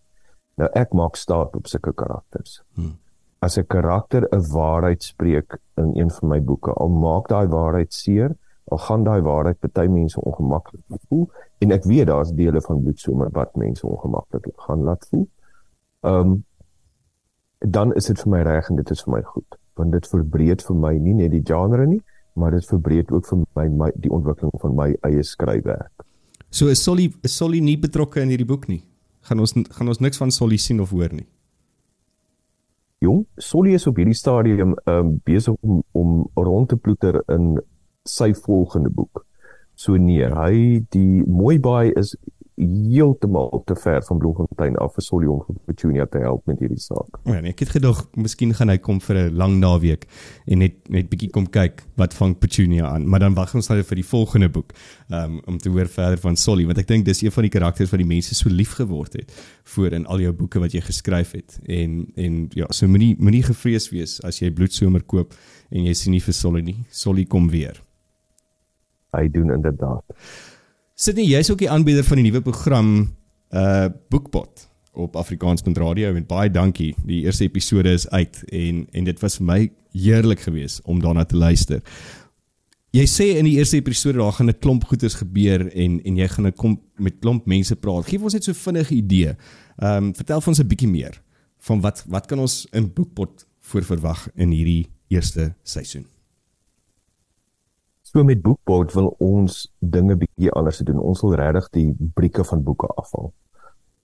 Nou 0.58 0.70
ek 0.74 0.94
maak 0.98 1.16
staat 1.16 1.56
op 1.56 1.68
sulke 1.70 1.94
karakters. 1.94 2.62
Hmm. 2.76 2.98
As 3.40 3.58
'n 3.58 3.68
karakter 3.68 4.28
'n 4.32 4.52
waarheid 4.52 5.04
spreek 5.04 5.58
in 5.78 5.92
een 5.96 6.12
van 6.12 6.30
my 6.30 6.42
boeke, 6.42 6.72
al 6.74 6.90
maak 6.90 7.28
daai 7.28 7.48
waarheid 7.48 7.94
seer, 7.94 8.36
al 8.72 8.78
gaan 8.78 9.04
daai 9.04 9.22
waarheid 9.22 9.60
party 9.60 9.88
mense 9.88 10.22
ongemaklik 10.22 10.82
voel 11.10 11.30
en 11.58 11.72
ek 11.72 11.84
weet 11.84 12.08
daar's 12.08 12.32
dele 12.32 12.62
van 12.62 12.82
bloedsomer 12.82 13.30
wat 13.32 13.56
mense 13.56 13.88
ongemaklik 13.88 14.48
gaan 14.56 14.84
laat 14.84 15.08
voel. 15.10 15.28
Ehm 16.02 16.20
um, 16.20 16.46
dan 17.60 17.94
is 17.94 18.06
dit 18.06 18.20
vir 18.22 18.30
my 18.30 18.42
reg 18.42 18.70
en 18.70 18.76
dit 18.76 18.92
is 18.92 19.04
vir 19.04 19.14
my 19.14 19.22
goed 19.22 19.58
want 19.78 19.92
dit 19.92 20.08
verbreed 20.08 20.62
vir 20.62 20.76
my 20.76 20.94
nie 20.98 21.14
net 21.14 21.32
die 21.32 21.44
genre 21.46 21.86
nie 21.86 22.02
maar 22.38 22.52
dit 22.54 22.66
verbreed 22.66 23.12
ook 23.12 23.26
vir 23.26 23.40
my, 23.58 23.66
my 23.68 23.92
die 23.96 24.12
ontwikkeling 24.14 24.54
van 24.62 24.76
my 24.78 24.92
eie 25.10 25.24
skryfwerk. 25.26 26.06
So 26.50 26.70
is 26.70 26.84
Solly 26.84 27.10
is 27.26 27.36
Solly 27.36 27.60
nie 27.60 27.78
betrokke 27.82 28.22
in 28.22 28.30
hierdie 28.30 28.48
boek 28.48 28.68
nie. 28.70 28.84
Gaan 29.28 29.44
ons 29.44 29.54
gaan 29.54 29.92
ons 29.92 30.00
niks 30.04 30.20
van 30.22 30.32
Solly 30.32 30.58
sien 30.62 30.80
of 30.80 30.94
hoor 30.96 31.12
nie. 31.14 31.28
Jong, 33.04 33.26
Solly 33.38 33.76
is 33.78 33.86
op 33.88 34.00
hierdie 34.00 34.18
stadium 34.18 34.76
um, 34.90 35.18
besig 35.28 35.56
om 35.62 35.84
om 35.92 36.14
rond 36.34 36.70
te 36.70 36.78
ploeter 36.78 37.20
in 37.34 37.58
sy 38.08 38.32
volgende 38.34 38.90
boek. 38.90 39.26
So 39.78 40.00
nee, 40.02 40.26
hy 40.26 40.82
die 40.96 41.22
mooi 41.28 41.60
baie 41.62 41.92
is 42.00 42.16
heeltemal 42.58 43.62
te 43.66 43.76
ver 43.78 44.02
van 44.04 44.18
Bloemfontein 44.18 44.78
af 44.82 44.96
vir 44.98 45.04
Solly 45.06 45.28
om 45.30 45.44
Petunia 45.70 46.08
te 46.10 46.18
help 46.24 46.46
met 46.50 46.58
hierdie 46.60 46.80
saak. 46.82 47.20
Ja, 47.30 47.38
nee, 47.38 47.54
ek 47.54 47.62
het 47.62 47.76
gedog 47.76 48.02
miskien 48.18 48.56
gaan 48.58 48.74
hy 48.74 48.80
kom 48.82 48.98
vir 49.02 49.18
'n 49.28 49.38
lang 49.38 49.60
naweek 49.62 50.08
en 50.48 50.64
net 50.66 50.90
net 50.90 51.10
bietjie 51.10 51.30
kom 51.30 51.46
kyk 51.46 51.84
wat 52.02 52.18
vang 52.18 52.34
Petunia 52.40 52.90
aan, 52.90 53.06
maar 53.06 53.20
dan 53.20 53.36
wag 53.38 53.54
ons 53.54 53.70
nou 53.70 53.84
vir 53.84 54.02
die 54.02 54.10
volgende 54.10 54.50
boek 54.50 54.74
um, 55.10 55.40
om 55.46 55.58
te 55.58 55.70
hoor 55.70 55.86
verder 55.86 56.18
van 56.18 56.36
Solly 56.36 56.66
want 56.66 56.78
ek 56.78 56.88
dink 56.88 57.06
dis 57.06 57.22
een 57.22 57.32
van 57.32 57.44
die 57.44 57.54
karakters 57.54 57.92
wat 57.92 58.02
die 58.02 58.10
mense 58.10 58.36
so 58.36 58.50
lief 58.50 58.74
geword 58.74 59.14
het 59.14 59.32
voor 59.64 59.94
in 59.94 60.08
al 60.08 60.20
jou 60.20 60.34
boeke 60.34 60.60
wat 60.60 60.74
jy 60.74 60.82
geskryf 60.82 61.32
het 61.32 61.60
en 61.68 62.08
en 62.16 62.50
ja, 62.56 62.66
so 62.70 62.88
moenie 62.88 63.16
moenie 63.20 63.44
gevrees 63.44 63.92
wees 63.92 64.20
as 64.24 64.42
jy 64.42 64.50
Bloedsomer 64.50 65.04
koop 65.04 65.34
en 65.70 65.84
jy 65.86 65.94
sien 65.94 66.16
nie 66.16 66.24
vir 66.24 66.34
Solly 66.34 66.62
nie. 66.62 66.78
Solly 66.90 67.26
kom 67.26 67.50
weer. 67.50 67.82
Hy 69.14 69.28
doen 69.30 69.52
inderdaad. 69.52 70.18
Sydney, 70.98 71.28
jy's 71.30 71.52
ook 71.54 71.60
die 71.62 71.70
aanbieder 71.70 72.02
van 72.02 72.18
die 72.18 72.24
nuwe 72.26 72.40
program 72.42 72.88
uh 73.54 73.86
Boekpot 74.10 74.64
op 74.98 75.20
Afrikaans.radio 75.22 76.16
en 76.18 76.26
baie 76.26 76.50
dankie. 76.50 76.96
Die 77.06 77.20
eerste 77.28 77.46
episode 77.46 77.92
is 77.94 78.08
uit 78.10 78.40
en 78.50 78.80
en 78.98 79.06
dit 79.06 79.22
was 79.22 79.38
vir 79.38 79.46
my 79.46 79.60
heerlik 79.94 80.42
geweest 80.48 80.82
om 80.90 80.98
daarna 81.04 81.28
te 81.30 81.38
luister. 81.38 81.84
Jy 82.98 83.06
sê 83.14 83.30
in 83.38 83.46
die 83.46 83.60
eerste 83.60 83.78
episode 83.78 84.18
daar 84.18 84.34
gaan 84.40 84.50
'n 84.50 84.58
klomp 84.58 84.90
goeters 84.90 85.20
gebeur 85.22 85.68
en 85.70 86.02
en 86.02 86.18
jy 86.18 86.28
gaan 86.34 86.48
'n 86.48 86.58
kom 86.58 86.82
met 86.98 87.22
klomp 87.22 87.46
mense 87.46 87.76
praat. 87.76 88.10
Geef 88.10 88.22
ons 88.22 88.34
net 88.34 88.44
so 88.44 88.54
vinnige 88.54 88.96
idee. 88.96 89.38
Ehm 89.78 90.04
um, 90.04 90.16
vertel 90.16 90.42
vir 90.42 90.50
ons 90.50 90.60
'n 90.60 90.68
bietjie 90.68 90.90
meer 90.90 91.22
van 91.60 91.82
wat 91.82 92.06
wat 92.08 92.26
kan 92.26 92.40
ons 92.40 92.66
in 92.72 92.94
Boekpot 92.94 93.46
voorverwag 93.62 94.30
in 94.36 94.50
hierdie 94.50 94.88
eerste 95.10 95.54
seisoen? 95.64 96.08
So 98.18 98.24
met 98.24 98.42
Bookboard 98.42 98.94
wil 98.98 99.12
ons 99.22 99.68
dinge 99.78 100.16
bietjie 100.18 100.50
anders 100.58 100.80
doen. 100.82 100.98
Ons 100.98 101.20
wil 101.22 101.36
regtig 101.38 101.68
die 101.76 101.90
brieke 102.18 102.42
van 102.50 102.64
boeke 102.66 102.88
afhaal. 102.98 103.28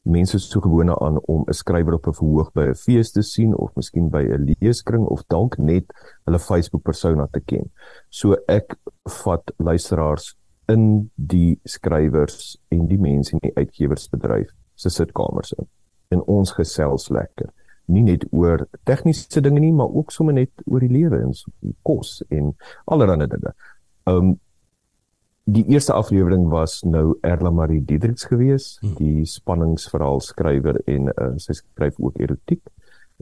Mense 0.05 0.37
is 0.37 0.45
so 0.51 0.61
gewoond 0.61 0.93
aan 1.01 1.17
om 1.33 1.41
'n 1.47 1.53
skrywer 1.57 1.95
op 1.97 2.05
'n 2.07 2.13
verhoog 2.13 2.51
by 2.53 2.65
'n 2.67 2.75
fees 2.75 3.11
te 3.11 3.23
sien 3.23 3.55
of 3.57 3.73
miskien 3.75 4.09
by 4.09 4.21
'n 4.21 4.53
leeskring 4.59 5.05
of 5.05 5.23
dalk 5.27 5.57
net 5.57 5.85
hulle 6.25 6.39
Facebook 6.39 6.83
persona 6.83 7.27
te 7.31 7.39
ken. 7.39 7.71
So 8.09 8.35
ek 8.47 8.77
vat 9.23 9.51
luisteraars 9.57 10.35
in 10.67 11.09
die 11.15 11.59
skrywers 11.63 12.57
en 12.69 12.87
die 12.87 12.99
mense 12.99 13.33
in 13.33 13.39
die 13.41 13.55
uitgewersbedryf 13.55 14.51
se 14.75 14.89
sitkamers 14.89 15.53
in. 15.53 15.67
En 16.09 16.21
ons 16.27 16.51
gesels 16.51 17.09
lekker 17.09 17.49
nie 17.91 18.03
net 18.03 18.23
oor 18.31 18.63
tegniese 18.87 19.41
dinge 19.43 19.59
nie, 19.59 19.73
maar 19.73 19.91
ook 19.91 20.11
sommer 20.11 20.33
net 20.33 20.51
oor 20.65 20.83
die 20.83 20.91
lewe 20.91 21.19
en 21.19 21.33
kos 21.83 22.21
en 22.29 22.53
allerlei 22.85 23.27
dinge. 23.27 23.53
Um 24.09 24.39
die 25.43 25.65
eerste 25.67 25.93
aflewering 25.93 26.47
was 26.49 26.81
nou 26.87 27.17
Erla 27.21 27.51
Marie 27.51 27.81
Diedriks 27.81 28.23
gewees, 28.23 28.77
hmm. 28.81 28.93
die 28.95 29.25
spanningsverhaal 29.27 30.21
skrywer 30.23 30.79
en 30.87 31.09
uh, 31.11 31.33
sy 31.37 31.57
skryf 31.57 31.99
ook 31.99 32.21
erotiek 32.23 32.63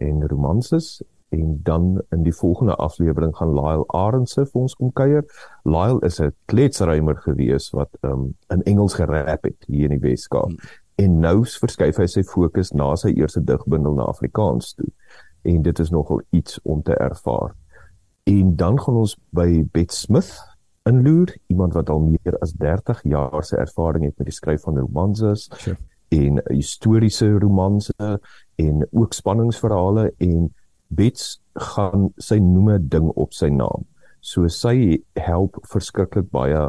en 0.01 0.21
romanses 0.29 0.99
en 1.31 1.59
dan 1.63 2.01
in 2.11 2.23
die 2.23 2.35
volgende 2.35 2.75
aflewering 2.75 3.31
gaan 3.37 3.53
Lyle 3.55 3.85
Arendse 3.95 4.43
vir 4.45 4.61
ons 4.61 4.75
kom 4.75 4.91
kuier. 4.93 5.23
Lyle 5.63 6.01
is 6.05 6.19
'n 6.19 6.33
kletsrymer 6.51 7.15
gewees 7.23 7.71
wat 7.71 7.89
um 8.03 8.35
in 8.49 8.63
Engels 8.63 8.93
gerap 8.99 9.43
het 9.43 9.65
hier 9.67 9.89
in 9.89 9.99
die 9.99 10.09
Weskaap. 10.09 10.51
Hmm. 10.51 10.59
En 10.95 11.19
nou 11.19 11.45
verskuif 11.45 11.97
hy 11.97 12.05
sy 12.05 12.23
fokus 12.23 12.73
na 12.73 12.95
sy 12.95 13.13
eerste 13.15 13.41
digbundel 13.41 13.95
na 13.95 14.03
Afrikaans 14.03 14.73
toe. 14.73 14.91
En 15.43 15.61
dit 15.61 15.79
is 15.79 15.89
nogal 15.89 16.21
iets 16.29 16.59
om 16.63 16.83
te 16.83 16.93
ervaar. 16.93 17.55
En 18.23 18.55
dan 18.55 18.79
gaan 18.79 18.95
ons 18.95 19.17
by 19.33 19.63
Bet 19.71 19.91
Smith 19.91 20.35
inloer, 20.89 21.35
iemand 21.47 21.73
wat 21.73 21.89
al 21.89 21.99
meer 21.99 22.37
as 22.41 22.53
30 22.57 23.03
jaar 23.03 23.43
se 23.43 23.57
ervaring 23.57 24.05
het 24.05 24.17
met 24.17 24.29
die 24.29 24.35
skryf 24.35 24.65
van 24.65 24.79
romanses 24.79 25.47
sure. 25.57 25.77
en 26.09 26.41
historiese 26.49 27.29
romanse 27.39 28.19
en 28.55 28.87
ook 28.91 29.13
spanningsverhale 29.13 30.11
en 30.17 30.49
Bets 30.91 31.39
gaan 31.55 32.09
sy 32.19 32.35
noeme 32.43 32.75
ding 32.79 33.07
op 33.15 33.31
sy 33.33 33.47
naam. 33.47 33.85
So 34.19 34.49
sy 34.51 34.99
help 35.15 35.61
verskriklik 35.71 36.27
baie 36.33 36.65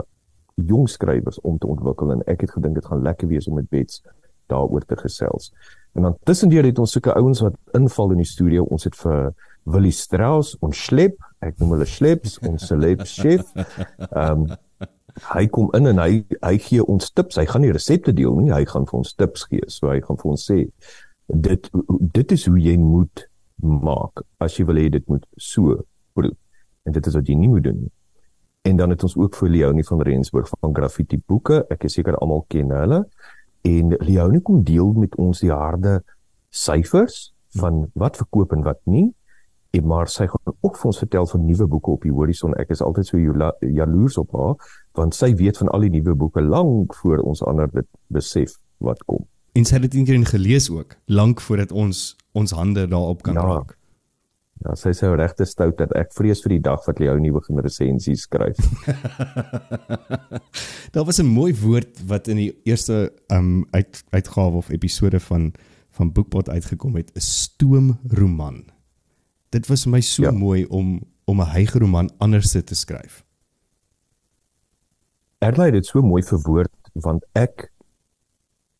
jong 0.54 0.86
skrywers 0.88 1.40
om 1.42 1.58
te 1.58 1.66
ontwikkel 1.66 2.12
en 2.14 2.22
ek 2.30 2.44
het 2.46 2.54
gedink 2.54 2.78
dit 2.78 2.86
gaan 2.86 3.02
lekker 3.02 3.28
wees 3.32 3.48
om 3.50 3.58
met 3.58 3.68
Bets 3.72 4.02
daaroor 4.52 4.86
te 4.86 4.96
gesels. 5.00 5.50
En 5.96 6.06
dan 6.06 6.16
tussendeur 6.28 6.64
het 6.64 6.78
ons 6.78 6.94
sulke 6.94 7.14
ouens 7.18 7.42
wat 7.44 7.58
inval 7.76 8.14
in 8.14 8.22
die 8.22 8.28
studio. 8.28 8.64
Ons 8.70 8.86
het 8.88 8.96
vir 9.02 9.32
Willie 9.64 9.94
Strauss 9.94 10.56
ons 10.60 10.84
slep, 10.86 11.18
ek 11.42 11.58
noem 11.60 11.76
hulle 11.76 11.88
sleps, 11.88 12.38
ons 12.48 12.68
celeb 12.70 13.06
chef. 13.08 13.46
Ehm 14.10 14.46
um, 14.46 14.52
hy 15.28 15.42
kom 15.52 15.68
in 15.76 15.90
en 15.90 15.98
hy 16.00 16.22
hy 16.40 16.54
gee 16.64 16.84
ons 16.88 17.10
tips. 17.12 17.36
Hy 17.36 17.44
gaan 17.50 17.64
nie 17.66 17.72
resepte 17.74 18.14
deel 18.16 18.38
nie, 18.40 18.52
hy 18.54 18.64
gaan 18.68 18.86
vir 18.88 19.02
ons 19.02 19.12
tips 19.20 19.44
gee. 19.50 19.66
So 19.68 19.90
hy 19.92 19.98
gaan 20.04 20.16
vir 20.20 20.30
ons 20.32 20.46
sê 20.48 20.62
dit 21.32 21.68
dit 22.16 22.32
is 22.36 22.46
hoe 22.48 22.60
jy 22.60 22.76
moet 22.80 23.26
maak 23.62 24.24
as 24.42 24.56
jy 24.58 24.66
wil 24.68 24.80
hê 24.80 24.88
dit 24.92 25.04
moet 25.12 25.26
so 25.36 25.76
proe. 26.16 26.32
En 26.88 26.96
dit 26.96 27.06
is 27.06 27.18
wat 27.18 27.28
jy 27.28 27.36
nie 27.38 27.50
moet 27.52 27.66
doen 27.66 27.84
nie. 27.84 27.92
En 28.68 28.78
dan 28.78 28.94
het 28.94 29.02
ons 29.02 29.16
ook 29.18 29.36
vir 29.36 29.50
Leonie 29.50 29.84
van 29.86 30.02
Rensburg 30.06 30.48
van 30.48 30.74
Graffiti 30.74 31.18
Boeke. 31.18 31.62
Ek 31.70 31.84
is 31.88 31.96
seker 31.98 32.16
almal 32.18 32.44
ken 32.48 32.70
hulle. 32.74 33.02
En 33.66 33.94
Leonie 34.00 34.42
kom 34.42 34.62
deel 34.66 34.92
met 34.98 35.16
ons 35.20 35.42
die 35.42 35.52
harde 35.52 36.00
syfers 36.50 37.32
van 37.58 37.86
wat 37.98 38.18
verkoop 38.20 38.54
en 38.56 38.64
wat 38.66 38.80
nie 38.88 39.10
maar 39.80 40.08
sy 40.08 40.26
gaan 40.28 40.54
ook 40.60 40.76
vir 40.76 40.86
ons 40.90 40.98
vertel 40.98 41.26
van 41.26 41.44
nuwe 41.46 41.66
boeke 41.66 41.90
op 41.90 42.02
die 42.02 42.12
horison. 42.12 42.54
Ek 42.60 42.74
is 42.74 42.82
altyd 42.84 43.06
so 43.06 43.18
jaloers 43.60 44.18
op 44.20 44.32
haar 44.36 44.56
want 44.92 45.14
sy 45.16 45.30
weet 45.34 45.56
van 45.56 45.70
al 45.72 45.86
die 45.86 45.94
nuwe 45.94 46.14
boeke 46.14 46.42
lank 46.44 46.94
voor 46.94 47.22
ons 47.24 47.40
ander 47.42 47.70
dit 47.72 47.86
besef 48.12 48.58
wat 48.84 49.00
kom. 49.08 49.24
En 49.56 49.64
sy 49.64 49.78
het 49.78 49.86
dit 49.88 49.94
eendag 49.94 50.34
gelees 50.34 50.70
ook, 50.70 50.96
lank 51.06 51.40
voordat 51.40 51.72
ons 51.72 52.16
ons 52.32 52.52
hande 52.56 52.86
daarop 52.88 53.22
kan 53.22 53.34
ja. 53.34 53.44
raak. 53.44 53.76
Ja, 54.62 54.76
sy 54.78 54.92
sê 54.94 55.08
regte 55.16 55.44
stout 55.48 55.78
dat 55.80 55.90
ek 55.98 56.12
vrees 56.14 56.40
vir 56.44 56.54
die 56.54 56.62
dag 56.62 56.84
wat 56.86 57.00
jy 57.00 57.08
jou 57.08 57.16
nuwe 57.20 57.40
resensie 57.64 58.14
skryf. 58.16 58.60
Daar 60.94 61.04
was 61.04 61.18
'n 61.18 61.26
mooi 61.26 61.52
woord 61.54 62.04
wat 62.06 62.28
in 62.28 62.36
die 62.36 62.52
eerste 62.64 63.12
um 63.28 63.66
uit 63.72 64.04
uitgawe 64.10 64.56
of 64.56 64.70
episode 64.70 65.20
van 65.20 65.52
van 65.90 66.12
Boekpot 66.12 66.48
uitgekom 66.48 66.96
het, 66.96 67.10
'n 67.14 67.20
stoomroman 67.20 68.71
dit 69.52 69.68
was 69.68 69.86
my 69.86 70.00
so 70.00 70.22
ja. 70.22 70.30
mooi 70.30 70.64
om 70.66 71.00
om 71.24 71.40
'n 71.40 71.52
hygeroman 71.54 72.10
anders 72.18 72.50
te 72.50 72.74
skryf. 72.74 73.24
Erlei 75.38 75.70
dit 75.70 75.86
so 75.86 76.02
mooi 76.02 76.22
verwoord 76.22 76.90
want 76.92 77.24
ek 77.32 77.72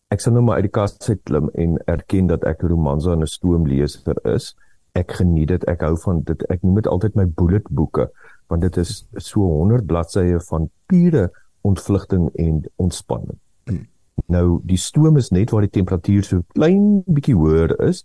ek 0.09 0.21
sal 0.21 0.33
nou 0.33 0.43
maar 0.45 0.61
uit 0.61 0.69
die 0.69 0.77
kas 0.77 0.99
uit 1.09 1.21
klim 1.25 1.49
en 1.55 1.79
erken 1.87 2.27
dat 2.27 2.45
ek 2.45 2.63
romanse 2.63 3.11
en 3.11 3.23
'n 3.23 3.27
stoomleser 3.27 4.17
is. 4.35 4.55
Ek 4.93 5.13
geniet 5.13 5.49
dit. 5.49 5.65
Ek 5.65 5.81
hou 5.81 5.97
van 5.97 6.23
dit. 6.23 6.43
Ek 6.51 6.63
noem 6.63 6.75
dit 6.75 6.87
altyd 6.87 7.15
my 7.15 7.25
bullet 7.25 7.69
boeke 7.71 8.11
want 8.49 8.61
dit 8.63 8.77
is 8.77 9.07
so 9.17 9.41
100 9.41 9.87
bladsye 9.87 10.41
van 10.41 10.71
pure 10.87 11.31
ontvlugting 11.61 12.31
en 12.35 12.65
ontspanning. 12.77 13.39
Hmm. 13.65 13.89
Nou 14.27 14.61
die 14.65 14.77
stoom 14.77 15.17
is 15.17 15.31
net 15.31 15.51
waar 15.51 15.61
die 15.61 15.71
temperatuur 15.71 16.25
so 16.25 16.43
klein 16.53 17.03
bietjie 17.07 17.35
hoër 17.35 17.81
is. 17.89 18.05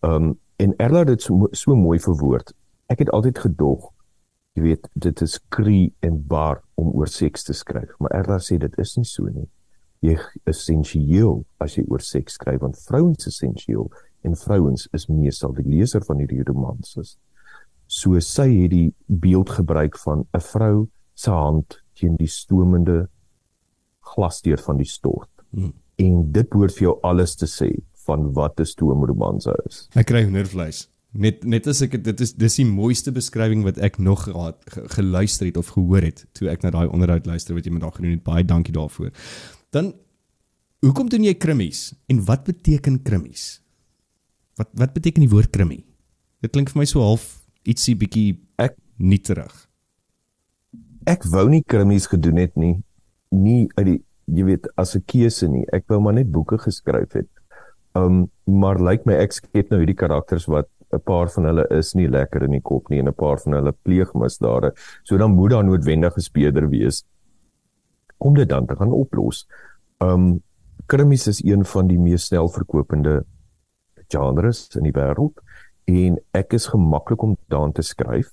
Um 0.00 0.38
En 0.56 0.76
Erla 0.76 0.98
het 0.98 1.08
dit 1.08 1.22
so, 1.22 1.48
so 1.52 1.76
mooi 1.76 1.98
verwoord. 2.00 2.52
Ek 2.92 3.02
het 3.02 3.10
altyd 3.10 3.38
gedog, 3.44 3.90
jy 4.56 4.62
weet, 4.64 4.88
dit 4.94 5.20
is 5.20 5.36
kree 5.52 5.90
en 6.06 6.16
bar 6.28 6.62
om 6.80 6.94
oor 6.96 7.10
seks 7.12 7.44
te 7.44 7.52
skryf, 7.56 7.92
maar 8.00 8.14
Erla 8.16 8.38
sê 8.40 8.56
dit 8.60 8.78
is 8.80 8.94
nie 8.96 9.08
so 9.08 9.28
nie. 9.28 9.48
Jy 10.04 10.16
is 10.16 10.30
essensieel 10.52 11.42
as 11.60 11.76
jy 11.76 11.84
oor 11.90 12.04
seks 12.04 12.36
skryf 12.38 12.62
want 12.62 12.78
vrouens 12.88 13.26
is 13.26 13.34
essensieel 13.34 13.90
en 14.26 14.36
vrouens 14.38 14.86
is 14.96 15.08
meestal 15.08 15.54
die 15.56 15.66
leser 15.66 16.04
van 16.04 16.20
hierdie 16.22 16.44
romanses. 16.46 17.16
So 17.86 18.18
sy 18.24 18.48
het 18.50 18.72
die 18.72 18.88
beeld 19.06 19.52
gebruik 19.58 19.98
van 20.04 20.26
'n 20.34 20.40
vrou 20.40 20.88
se 21.14 21.30
hand 21.30 21.82
teen 21.94 22.16
die 22.16 22.28
stomende 22.28 23.08
glasdeur 24.00 24.58
van 24.58 24.76
die 24.76 24.88
stort. 24.88 25.30
Hmm. 25.50 25.72
En 25.96 26.32
dit 26.32 26.48
behoort 26.48 26.74
vir 26.74 26.88
jou 26.88 26.98
alles 27.02 27.36
te 27.36 27.46
sê 27.46 27.70
van 28.06 28.32
wat 28.32 28.60
'n 28.60 28.64
stoomromanse 28.64 29.54
is. 29.66 29.88
Ek 29.94 30.06
kry 30.06 30.22
hoendervleis. 30.24 30.86
Net 31.12 31.44
net 31.44 31.66
as 31.66 31.80
ek 31.82 32.02
dit 32.04 32.20
is 32.20 32.34
dis 32.34 32.56
die 32.56 32.66
mooiste 32.66 33.12
beskrywing 33.12 33.62
wat 33.64 33.78
ek 33.78 33.98
nog 33.98 34.26
gehad 34.26 34.58
geluister 34.96 35.46
het 35.46 35.56
of 35.56 35.72
gehoor 35.72 36.02
het 36.02 36.26
toe 36.32 36.48
ek 36.48 36.62
na 36.62 36.70
daai 36.70 36.88
onderhoud 36.88 37.26
luister 37.26 37.54
wat 37.54 37.64
jy 37.64 37.72
met 37.72 37.82
daag 37.82 37.96
gedoen 37.96 38.18
het. 38.18 38.24
Baie 38.24 38.44
dankie 38.44 38.74
daarvoor. 38.74 39.10
Dan 39.72 39.94
hoekom 40.84 41.08
doen 41.08 41.24
jy 41.24 41.34
krimmies 41.34 41.94
en 42.06 42.24
wat 42.24 42.44
beteken 42.44 43.02
krimmies? 43.02 43.62
Wat 44.56 44.68
wat 44.74 44.92
beteken 44.92 45.24
die 45.24 45.32
woord 45.32 45.50
krimmie? 45.50 45.84
Dit 46.42 46.52
klink 46.52 46.70
vir 46.70 46.82
my 46.82 46.84
so 46.84 47.00
half 47.00 47.24
ietsie 47.64 47.96
bietjie 47.96 48.36
ek 48.58 48.76
nie 48.98 49.20
terug. 49.20 49.54
Ek 51.06 51.24
wou 51.32 51.48
nie 51.48 51.62
krimmies 51.62 52.06
gedoen 52.10 52.36
het 52.36 52.56
nie. 52.56 52.82
Nie 53.30 53.68
uit 53.76 53.86
die 53.86 54.00
jy 54.26 54.44
weet 54.44 54.66
as 54.76 54.96
'n 54.96 55.04
keuse 55.06 55.48
nie. 55.48 55.64
Ek 55.72 55.84
wou 55.88 56.00
maar 56.00 56.14
net 56.14 56.30
boeke 56.30 56.58
geskryf 56.58 57.12
het. 57.12 57.30
Um 57.96 58.26
maar 58.44 58.78
lyk 58.78 58.88
like 58.88 59.08
my 59.08 59.16
ek 59.24 59.32
skep 59.34 59.70
nou 59.72 59.80
hierdie 59.80 59.98
karakters 59.98 60.46
wat 60.52 60.68
'n 60.92 61.02
paar 61.02 61.28
van 61.34 61.44
hulle 61.48 61.66
is 61.74 61.94
nie 61.94 62.08
lekker 62.08 62.44
in 62.46 62.52
die 62.54 62.62
kop 62.62 62.90
nie 62.90 62.98
en 62.98 63.08
'n 63.08 63.14
paar 63.14 63.38
van 63.38 63.52
hulle 63.52 63.72
pleeg 63.72 64.12
misdade. 64.14 64.72
So 65.04 65.16
dan 65.16 65.34
moet 65.34 65.50
daar 65.50 65.64
noodwendig 65.64 66.16
'n 66.16 66.20
speeder 66.20 66.68
wees 66.68 67.04
om 68.18 68.34
dit 68.34 68.48
dan 68.48 68.66
te 68.66 68.76
gaan 68.76 68.92
oplos. 68.92 69.46
Um 70.00 70.42
krimis 70.86 71.26
is 71.26 71.42
een 71.44 71.64
van 71.64 71.88
die 71.88 71.98
mees 71.98 72.26
snel 72.26 72.48
verkopende 72.48 73.24
genres 74.08 74.68
in 74.76 74.84
die 74.84 74.92
wêreld 74.92 75.40
en 75.86 76.18
ek 76.32 76.52
is 76.52 76.66
gemaklik 76.66 77.22
om 77.22 77.36
daarin 77.48 77.72
te 77.72 77.82
skryf. 77.82 78.30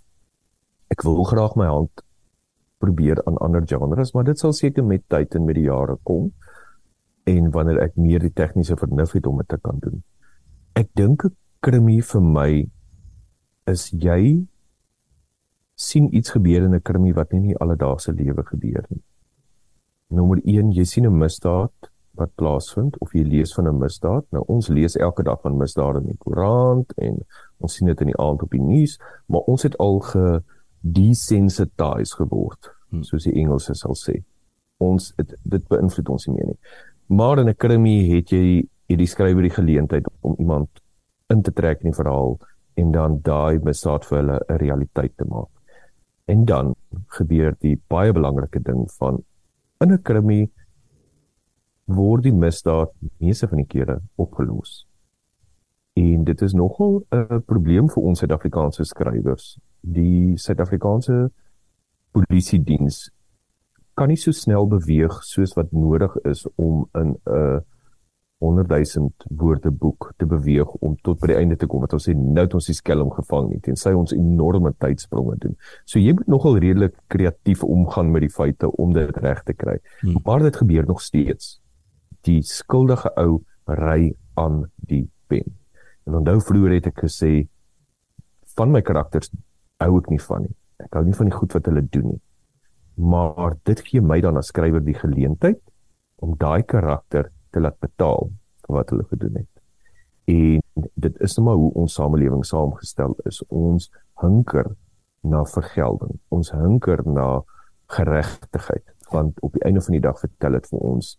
Ek 0.90 1.02
wil 1.02 1.24
graag 1.24 1.56
my 1.56 1.66
hand 1.66 2.04
probeer 2.78 3.22
aan 3.26 3.38
ander 3.38 3.64
genres, 3.66 4.14
maar 4.14 4.24
dit 4.24 4.40
sal 4.40 4.54
seker 4.54 4.84
met 4.84 5.02
tyd 5.08 5.36
en 5.36 5.46
met 5.46 5.56
die 5.56 5.70
jare 5.70 5.98
kom 6.04 6.32
en 7.24 7.52
wanneer 7.52 7.80
ek 7.86 7.96
meer 7.96 8.20
die 8.20 8.34
tegniese 8.34 8.78
vernuf 8.80 9.14
het 9.16 9.28
om 9.28 9.38
dit 9.38 9.48
te 9.48 9.58
kan 9.58 9.80
doen. 9.80 10.04
Ek 10.76 10.90
dink 10.96 11.26
'n 11.26 11.36
krimi 11.62 12.02
vir 12.02 12.22
my 12.22 12.70
is 13.68 13.92
jy 13.92 14.48
sien 15.76 16.16
iets 16.16 16.30
gebeur 16.36 16.64
in 16.64 16.76
'n 16.76 16.82
krimi 16.82 17.14
wat 17.14 17.32
nie 17.32 17.40
in 17.40 17.48
die 17.48 17.58
alledaagse 17.58 18.12
lewe 18.12 18.44
gebeur 18.44 18.86
nie. 18.90 19.04
Nommer 20.10 20.40
1, 20.44 20.72
jy 20.72 20.84
sien 20.84 21.06
'n 21.06 21.18
misdaad 21.18 21.74
wat 22.14 22.36
plaasvind 22.36 22.98
of 23.02 23.14
jy 23.14 23.24
lees 23.24 23.54
van 23.54 23.68
'n 23.68 23.80
misdaad. 23.80 24.26
Nou 24.32 24.44
ons 24.48 24.68
lees 24.68 24.96
elke 24.96 25.24
dag 25.24 25.42
van 25.42 25.58
misdade 25.58 26.00
in 26.00 26.08
die 26.08 26.18
koerant 26.18 26.94
en 26.98 27.26
ons 27.58 27.74
sien 27.74 27.88
dit 27.88 28.02
in 28.02 28.08
die 28.08 28.18
aand 28.18 28.42
op 28.42 28.52
die 28.52 28.62
nuus, 28.62 29.00
maar 29.26 29.42
ons 29.42 29.64
het 29.64 29.78
al 29.78 30.00
ge 30.00 30.44
desensitized 30.82 32.14
geword, 32.14 32.70
hmm. 32.90 33.04
soos 33.04 33.24
die 33.24 33.34
Engelse 33.34 33.74
sal 33.74 33.96
sê. 33.96 34.24
Ons 34.78 35.14
het, 35.18 35.34
dit 35.44 35.68
beïnvloed 35.68 36.10
ons 36.10 36.28
nie 36.28 36.36
meer 36.36 36.48
nie. 36.48 36.60
Maar 37.18 37.40
in 37.40 37.50
'n 37.50 37.56
krimi 37.56 38.10
het 38.16 38.30
jy 38.30 38.68
hierdie 38.88 39.08
skrywer 39.08 39.42
die 39.42 39.58
geleentheid 39.60 40.06
om 40.22 40.36
iemand 40.40 40.70
in 41.30 41.42
te 41.42 41.52
trek 41.52 41.82
in 41.84 41.92
die 41.92 41.98
verhaal 42.02 42.40
en 42.74 42.92
dan 42.92 43.20
daai 43.22 43.60
misdaad 43.60 44.06
vir 44.06 44.18
hulle 44.18 44.40
'n 44.50 44.58
realiteit 44.58 45.18
te 45.18 45.26
maak. 45.26 45.50
En 46.26 46.46
dan 46.46 46.76
gebeur 47.08 47.56
die 47.60 47.82
baie 47.88 48.14
belangrike 48.14 48.60
ding 48.60 48.92
van 48.92 49.24
in 49.80 49.92
'n 49.92 50.02
krimi 50.02 50.50
word 51.86 52.24
die 52.24 52.34
misdaad 52.34 52.92
meeste 53.20 53.48
van 53.48 53.58
die 53.58 53.68
kere 53.68 54.02
opgelos. 54.16 54.88
En 55.94 56.24
dit 56.24 56.42
is 56.42 56.54
nogal 56.54 57.06
'n 57.12 57.44
probleem 57.46 57.90
vir 57.90 58.04
ons 58.04 58.20
Suid-Afrikaanse 58.20 58.84
skrywers. 58.84 59.60
Die 59.82 60.38
Suid-Afrikaanse 60.38 61.32
polisie 62.12 62.64
diens 62.64 63.12
kan 63.96 64.10
nie 64.10 64.18
so 64.18 64.32
snel 64.32 64.68
beweeg 64.68 65.20
soos 65.24 65.54
wat 65.58 65.72
nodig 65.72 66.16
is 66.26 66.48
om 66.56 66.88
in 66.94 67.16
'n 67.26 67.62
100 68.44 68.68
000 68.96 69.12
woorde 69.40 69.72
boek 69.72 70.14
te 70.18 70.26
beweeg 70.26 70.68
om 70.84 70.96
tot 71.02 71.20
by 71.22 71.30
die 71.32 71.38
einde 71.40 71.56
te 71.56 71.68
kom 71.70 71.84
wat 71.86 71.94
ons 71.96 72.10
sê 72.10 72.16
nou 72.18 72.44
het 72.44 72.56
ons 72.58 72.68
die 72.68 72.76
skelm 72.76 73.12
gevang 73.16 73.48
nie 73.50 73.62
tensy 73.64 73.94
ons 73.96 74.12
enorme 74.16 74.74
tydspronge 74.84 75.38
doen. 75.46 75.56
So 75.86 76.02
jy 76.02 76.16
moet 76.18 76.28
nogal 76.28 76.60
redelik 76.60 76.98
kreatief 77.14 77.64
omgaan 77.64 78.12
met 78.12 78.26
die 78.26 78.34
feite 78.34 78.68
om 78.84 78.92
dit 78.94 79.22
reg 79.24 79.44
te 79.48 79.56
kry. 79.56 79.78
Hmm. 80.02 80.20
Maar 80.26 80.44
dit 80.50 80.60
gebeur 80.64 80.90
nog 80.90 81.02
steeds. 81.02 81.62
Die 82.28 82.42
skuldige 82.44 83.14
ou 83.16 83.42
ry 83.68 84.12
aan 84.36 84.66
die 84.76 85.06
pen. 85.32 85.56
En 86.04 86.20
onthou 86.20 86.42
vroeër 86.44 86.80
het 86.80 86.92
ek 86.92 87.06
gesê 87.06 87.34
van 88.58 88.76
my 88.76 88.84
karakters 88.86 89.32
hou 89.80 89.98
ek 90.02 90.12
nie 90.12 90.22
van 90.28 90.48
nie. 90.50 90.56
Ek 90.84 91.00
hou 91.00 91.06
nie 91.08 91.16
van 91.16 91.32
die 91.32 91.38
goed 91.38 91.56
wat 91.56 91.72
hulle 91.72 91.88
doen 91.88 92.12
nie. 92.12 92.22
Maar 92.96 93.56
dit 93.64 93.80
gee 93.88 94.02
my 94.02 94.20
dan 94.22 94.38
as 94.38 94.52
skrywer 94.54 94.84
die 94.84 94.98
geleentheid 94.98 95.60
om 96.16 96.36
daai 96.38 96.64
karakter 96.64 97.32
te 97.52 97.60
laat 97.60 97.80
betaal 97.80 98.30
vir 98.66 98.76
wat 98.78 98.90
hulle 98.94 99.06
gedoen 99.10 99.42
het. 99.42 99.50
En 100.30 100.88
dit 100.96 101.20
is 101.20 101.36
nou 101.38 101.46
maar 101.48 101.60
hoe 101.60 101.74
ons 101.84 101.94
samelewing 101.94 102.46
saamgestel 102.46 103.16
is. 103.26 103.42
Ons 103.50 103.90
hunker 104.22 104.76
na 105.24 105.44
vergelding. 105.46 106.20
Ons 106.30 106.52
hunker 106.52 107.04
na 107.08 107.44
geregtigheid. 107.92 108.86
Want 109.12 109.42
op 109.42 109.54
die 109.54 109.64
einde 109.68 109.82
van 109.82 109.98
die 109.98 110.04
dag 110.04 110.20
vertel 110.20 110.58
dit 110.58 110.70
vir 110.72 110.80
ons 110.94 111.14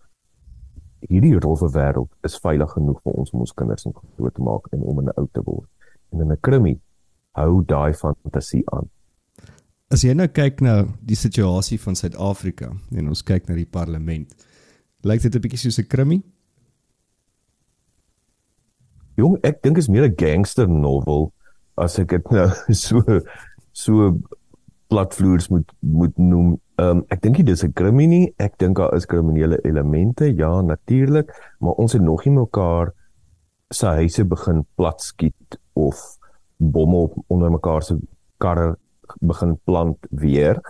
hierdie 1.05 1.37
rowwe 1.37 1.69
wêreld 1.75 2.11
is 2.25 2.39
veilig 2.41 2.71
genoeg 2.73 3.01
vir 3.05 3.19
ons 3.21 3.33
om 3.35 3.45
ons 3.45 3.53
kinders 3.53 3.87
groot 4.17 4.35
te 4.35 4.45
maak 4.45 4.71
en 4.73 4.83
om 4.83 5.01
in 5.03 5.09
'n 5.09 5.17
oud 5.21 5.33
te 5.33 5.43
word. 5.45 5.69
En 6.13 6.21
in 6.21 6.33
'n 6.33 6.41
krimi 6.41 6.81
hou 7.33 7.63
daai 7.65 7.93
fantasie 7.93 8.65
aan. 8.73 8.89
As 9.95 10.03
jy 10.03 10.11
nou 10.19 10.27
kyk 10.27 10.59
na 10.65 10.89
die 11.07 11.15
situasie 11.15 11.79
van 11.79 11.95
Suid-Afrika 11.95 12.73
en 12.99 13.09
ons 13.13 13.23
kyk 13.23 13.47
na 13.47 13.55
die 13.55 13.69
parlement, 13.71 14.27
Lyk 15.05 15.21
dit 15.21 15.35
'n 15.37 15.41
bietjie 15.45 15.61
soos 15.61 15.79
'n 15.79 15.87
krimi? 15.87 16.23
Jong, 19.17 19.37
ek 19.45 19.63
dink 19.63 19.79
is 19.79 19.89
meer 19.89 20.09
'n 20.09 20.17
gangster 20.17 20.67
novel 20.67 21.33
as 21.77 21.99
ek 21.99 22.09
dit 22.09 22.31
nou 22.33 22.49
so 22.73 23.21
so 23.73 24.19
platvloers 24.89 25.51
moet 25.51 25.71
moet 25.81 26.17
noem. 26.19 26.59
Ehm 26.79 26.99
um, 26.99 27.05
ek 27.11 27.21
dink 27.21 27.37
dit 27.37 27.49
is 27.49 27.65
'n 27.65 27.73
krimi 27.73 28.07
nie. 28.07 28.35
Ek 28.39 28.59
dink 28.59 28.77
daar 28.77 28.97
is 28.97 29.07
kriminele 29.07 29.61
elemente, 29.65 30.25
ja, 30.35 30.63
natuurlik, 30.63 31.31
maar 31.61 31.77
ons 31.79 31.93
het 31.93 32.03
nog 32.03 32.25
nie 32.25 32.35
mekaar 32.35 32.93
se 33.71 33.87
huise 33.87 34.25
begin 34.25 34.65
platskiet 34.77 35.61
of 35.75 36.19
bomme 36.59 37.11
onder 37.29 37.51
mekaar 37.51 37.83
se 37.83 37.99
karre 38.39 38.77
begin 39.21 39.57
plant 39.65 40.07
weer 40.11 40.61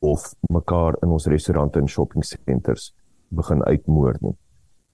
of 0.00 0.34
mekaar 0.52 0.96
in 1.02 1.08
ons 1.08 1.26
restaurante 1.26 1.78
en 1.78 1.88
shopping 1.88 2.24
centers 2.24 2.92
begin 3.28 3.62
uitmoor 3.64 4.16
nie. 4.20 4.36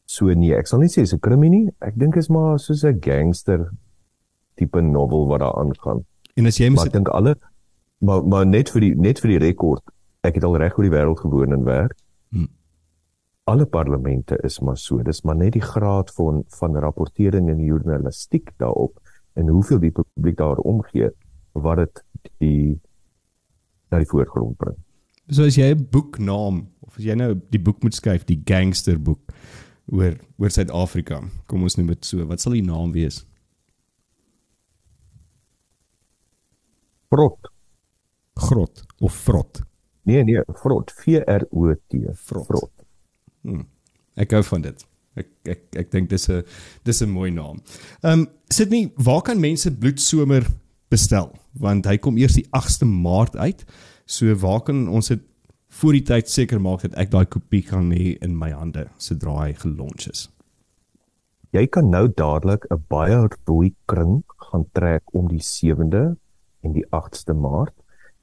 So 0.06 0.30
nee, 0.34 0.54
ek 0.54 0.68
sal 0.70 0.82
nie 0.82 0.90
sê 0.90 1.02
dis 1.02 1.14
'n 1.14 1.20
krimi 1.20 1.48
nie. 1.50 1.70
Ek 1.80 1.94
dink 1.98 2.16
is 2.16 2.28
maar 2.28 2.58
soos 2.58 2.84
'n 2.84 3.00
gangster 3.00 3.70
tipe 4.56 4.80
novel 4.80 5.26
wat 5.26 5.40
daar 5.40 5.56
aangaan. 5.58 6.04
En 6.36 6.46
as 6.46 6.58
jy 6.58 6.70
mens 6.70 6.90
dink 6.90 7.08
alle 7.08 7.36
maar 7.98 8.22
maar 8.24 8.46
net 8.46 8.70
vir 8.70 8.80
die 8.80 8.94
net 8.94 9.20
vir 9.20 9.30
die 9.30 9.44
rekord, 9.46 9.82
ek 10.22 10.34
het 10.34 10.44
al 10.44 10.56
reg 10.56 10.76
oor 10.78 10.84
die 10.84 10.96
wêreld 10.96 11.20
gewoon 11.20 11.52
en 11.52 11.64
werk. 11.64 11.96
Hmm. 12.30 12.48
Alle 13.44 13.66
parlemente 13.66 14.38
is 14.44 14.60
maar 14.60 14.76
so. 14.76 15.02
Dis 15.02 15.22
maar 15.22 15.36
net 15.36 15.52
die 15.52 15.64
graad 15.64 16.10
van 16.10 16.44
van 16.48 16.76
rapportering 16.76 17.50
en 17.50 17.64
journalistiek 17.64 18.50
daarop 18.58 19.00
en 19.34 19.48
hoeveel 19.48 19.78
die 19.78 19.92
publiek 19.92 20.36
daar 20.36 20.58
omgee 20.58 21.10
wat 21.52 21.76
dit 21.76 22.02
die 22.38 22.80
na 23.90 23.98
die 24.02 24.08
voorgrond 24.10 24.56
bring. 24.58 24.76
So 25.30 25.44
as 25.44 25.56
jy 25.58 25.74
'n 25.74 25.88
boeknaam 25.90 26.66
of 26.80 26.98
as 26.98 27.04
jy 27.04 27.14
nou 27.14 27.34
die 27.50 27.62
boek 27.62 27.82
moet 27.82 27.94
skryf, 27.94 28.24
die 28.24 28.42
gangster 28.44 28.98
boek 28.98 29.32
oor 29.86 30.16
oor 30.38 30.50
Suid-Afrika, 30.50 31.22
kom 31.46 31.62
ons 31.62 31.76
noem 31.76 31.88
dit 31.94 32.04
so, 32.04 32.24
wat 32.26 32.40
sal 32.40 32.52
die 32.52 32.62
naam 32.62 32.92
wees? 32.92 33.24
Frot. 37.10 37.50
Grot 38.34 38.84
of 39.00 39.14
vrot? 39.14 39.62
Nee 40.06 40.22
nee, 40.24 40.42
vrot, 40.62 40.90
V 40.90 41.22
R 41.26 41.46
O 41.50 41.74
T, 41.74 42.04
vrot. 42.14 42.46
vrot. 42.46 42.72
Hmm. 43.42 43.66
Ek 44.16 44.30
gou 44.30 44.42
van 44.42 44.62
dit. 44.62 44.84
Ek 45.16 45.28
ek 45.48 45.62
ek 45.80 45.90
dink 45.90 46.10
dis 46.10 46.28
'n 46.28 46.42
dis 46.84 47.02
'n 47.02 47.10
mooi 47.10 47.30
naam. 47.30 47.60
Ehm 48.02 48.26
um, 48.26 48.68
nie 48.70 48.92
waar 48.96 49.22
kan 49.22 49.40
mense 49.40 49.70
bloedsomer 49.70 50.46
bestel? 50.88 51.32
Want 51.60 51.86
hy 51.86 51.96
kom 51.98 52.18
eers 52.18 52.36
die 52.38 52.46
8de 52.56 52.86
Maart 52.86 53.36
uit. 53.36 53.64
So 54.06 54.34
waar 54.34 54.62
kan 54.62 54.88
ons 54.88 55.08
dit 55.08 55.22
voor 55.80 55.92
die 55.92 56.06
tyd 56.06 56.30
seker 56.30 56.60
maak 56.62 56.84
dat 56.86 56.94
ek 57.00 57.10
daai 57.12 57.26
kopie 57.26 57.62
kan 57.66 57.90
hê 57.92 58.16
in 58.24 58.36
my 58.38 58.52
hande 58.54 58.86
sodra 59.02 59.34
hy 59.42 59.52
gelons 59.60 60.08
is. 60.08 60.28
Jy 61.54 61.66
kan 61.72 61.90
nou 61.90 62.06
dadelik 62.08 62.66
'n 62.70 62.84
baie 62.88 63.18
rooi 63.48 63.74
kring 63.86 64.22
gaan 64.50 64.64
trek 64.72 65.02
om 65.12 65.28
die 65.28 65.42
7de 65.42 66.16
en 66.62 66.72
die 66.72 66.84
8ste 66.92 67.34
Maart 67.34 67.74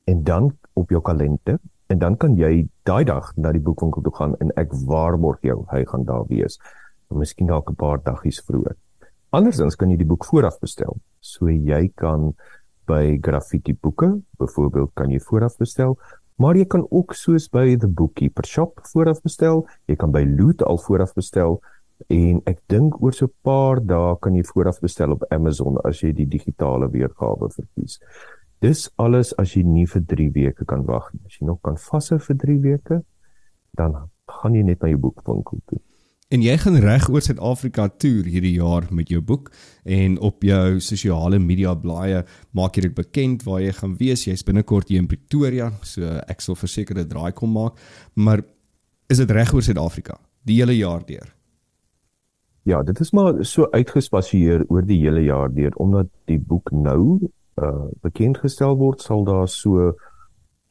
en 0.05 0.23
dan 0.23 0.51
op 0.73 0.89
jou 0.89 1.01
kalender 1.01 1.59
en 1.87 1.99
dan 1.99 2.17
kan 2.17 2.37
jy 2.37 2.67
daai 2.85 3.03
dag 3.05 3.33
na 3.37 3.51
die 3.51 3.61
boekwinkel 3.61 4.01
toe 4.01 4.15
gaan 4.15 4.35
en 4.39 4.51
ek 4.57 4.73
waarborg 4.87 5.41
jou 5.41 5.65
hy 5.71 5.83
gaan 5.85 6.05
daar 6.05 6.25
wees. 6.27 6.59
Miskien 7.09 7.47
dalk 7.47 7.69
'n 7.69 7.75
paar 7.75 7.99
daggies 8.03 8.41
vroeër. 8.41 8.75
Andersins 9.33 9.75
kan 9.75 9.89
jy 9.89 9.97
die 9.97 10.07
boek 10.07 10.25
vooraf 10.29 10.59
bestel. 10.61 10.99
So 11.19 11.49
jy 11.49 11.87
kan 11.97 12.33
by 12.85 13.17
Graffiti 13.23 13.73
Boeke 13.73 14.21
byvoorbeeld 14.37 14.91
kan 14.95 15.11
jy 15.11 15.19
vooraf 15.23 15.57
bestel 15.57 15.97
Maar 16.35 16.57
jy 16.57 16.65
kan 16.65 16.85
ook 16.89 17.13
soos 17.13 17.45
by 17.53 17.75
The 17.77 17.87
Bookkeeper 17.87 18.45
Shop 18.45 18.79
vooraf 18.89 19.21
bestel. 19.21 19.67
Jy 19.85 19.95
kan 20.01 20.11
by 20.11 20.23
Loot 20.25 20.63
al 20.65 20.79
vooraf 20.81 21.13
bestel 21.13 21.59
en 22.11 22.39
ek 22.49 22.57
dink 22.67 22.97
oor 23.01 23.13
so 23.13 23.25
'n 23.25 23.33
paar 23.45 23.79
dae 23.79 24.15
kan 24.21 24.35
jy 24.35 24.43
vooraf 24.43 24.81
bestel 24.81 25.11
op 25.11 25.23
Amazon 25.31 25.77
as 25.85 26.01
jy 26.01 26.11
die 26.11 26.25
digitale 26.25 26.89
weergawe 26.89 27.49
verkies. 27.49 27.99
Dis 28.61 28.89
alles 28.97 29.33
as 29.37 29.55
jy 29.55 29.63
nie 29.63 29.85
vir 29.85 30.01
3 30.01 30.29
weke 30.33 30.65
kan 30.65 30.85
wag 30.85 31.13
nie. 31.13 31.21
As 31.25 31.37
jy 31.39 31.45
nog 31.45 31.61
kan 31.61 31.75
vashou 31.75 32.19
vir 32.19 32.35
3 32.35 32.59
weke, 32.59 33.03
dan 33.77 34.09
gaan 34.27 34.55
jy 34.55 34.63
net 34.63 34.81
na 34.81 34.89
jou 34.89 34.97
boekwinkel 34.97 35.59
toe. 35.67 35.79
En 36.33 36.41
jy 36.41 36.53
gaan 36.57 36.79
reg 36.81 37.03
oor 37.13 37.21
Suid-Afrika 37.21 37.83
toer 38.01 38.25
hierdie 38.25 38.55
jaar 38.55 38.87
met 38.89 39.11
jou 39.13 39.19
boek 39.21 39.51
en 39.85 40.15
op 40.17 40.41
jou 40.41 40.79
sosiale 40.81 41.37
media 41.37 41.75
blaaie 41.77 42.23
maak 42.57 42.73
jy 42.73 42.87
dit 42.87 42.95
bekend 42.97 43.43
waar 43.45 43.61
jy 43.61 43.75
gaan 43.77 43.93
wees. 43.99 44.23
Jy's 44.25 44.41
binnekort 44.47 44.89
hier 44.89 45.03
in 45.03 45.09
Pretoria, 45.11 45.67
so 45.85 46.09
ek 46.25 46.41
sal 46.41 46.57
verseker 46.57 46.97
'n 46.97 47.05
draai 47.11 47.33
kom 47.37 47.53
maak. 47.53 47.77
Maar 48.15 48.41
is 49.09 49.19
dit 49.21 49.29
reg 49.29 49.53
oor 49.53 49.61
Suid-Afrika 49.61 50.17
die 50.43 50.57
hele 50.57 50.73
jaar 50.73 51.05
deur? 51.05 51.29
Ja, 52.65 52.81
dit 52.81 52.99
is 52.99 53.13
maar 53.13 53.45
so 53.45 53.67
uitgespasieer 53.69 54.65
oor 54.69 54.81
die 54.81 55.01
hele 55.05 55.21
jaar 55.21 55.53
deur 55.53 55.71
omdat 55.75 56.07
die 56.25 56.39
boek 56.39 56.71
nou 56.71 57.29
uh 57.61 57.91
bekend 58.01 58.37
gestel 58.39 58.75
word, 58.77 59.01
sal 59.01 59.23
daar 59.23 59.47
so 59.47 59.93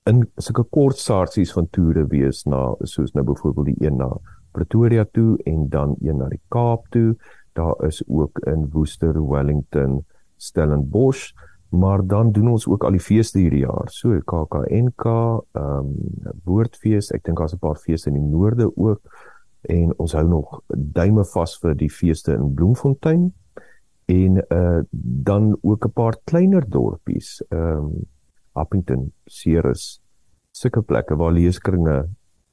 in 0.06 0.26
sulke 0.38 0.64
kort 0.64 0.98
sarsies 0.98 1.52
van 1.52 1.68
toere 1.70 2.06
wees 2.08 2.44
na 2.46 2.74
soos 2.82 3.12
nou 3.14 3.22
byvoorbeeld 3.24 3.66
die 3.66 3.86
een 3.86 3.96
na 3.96 4.10
Pretoria 4.52 5.04
toe 5.12 5.38
en 5.48 5.68
dan 5.68 5.96
een 6.00 6.20
na 6.20 6.28
die 6.28 6.40
Kaap 6.48 6.86
toe. 6.94 7.16
Daar 7.52 7.84
is 7.86 8.02
ook 8.08 8.38
in 8.38 8.68
Worcester, 8.72 9.16
Wellington, 9.28 10.04
Stellenbosch, 10.36 11.32
maar 11.68 12.06
dan 12.06 12.32
doen 12.32 12.48
ons 12.48 12.66
ook 12.68 12.84
al 12.84 12.96
die 12.96 13.00
feeste 13.00 13.38
hierdie 13.38 13.64
jaar. 13.64 13.88
So 13.88 14.20
KAKNK, 14.20 15.04
ehm 15.04 15.68
um, 15.68 15.92
Woordfees, 16.44 17.10
ek 17.12 17.24
dink 17.24 17.38
daar's 17.38 17.54
'n 17.54 17.58
paar 17.58 17.76
feeste 17.76 18.10
in 18.10 18.18
die 18.20 18.30
noorde 18.30 18.70
ook 18.76 19.00
en 19.62 19.92
ons 19.98 20.12
hou 20.12 20.24
nog 20.28 20.60
duime 20.68 21.24
vas 21.24 21.58
vir 21.62 21.74
die 21.74 21.90
feeste 21.90 22.32
in 22.32 22.54
Bloemfontein 22.54 23.32
en 24.10 24.44
uh 24.48 24.80
dan 24.90 25.56
ook 25.62 25.86
'n 25.86 25.92
paar 25.92 26.16
kleiner 26.24 26.64
dorpies, 26.68 27.44
ehm 27.48 27.76
um, 27.76 28.08
Appington, 28.52 29.12
Ceres, 29.24 30.02
sulke 30.50 30.82
plekke 30.82 31.16
waar 31.16 31.32
leeskringe 31.32 32.08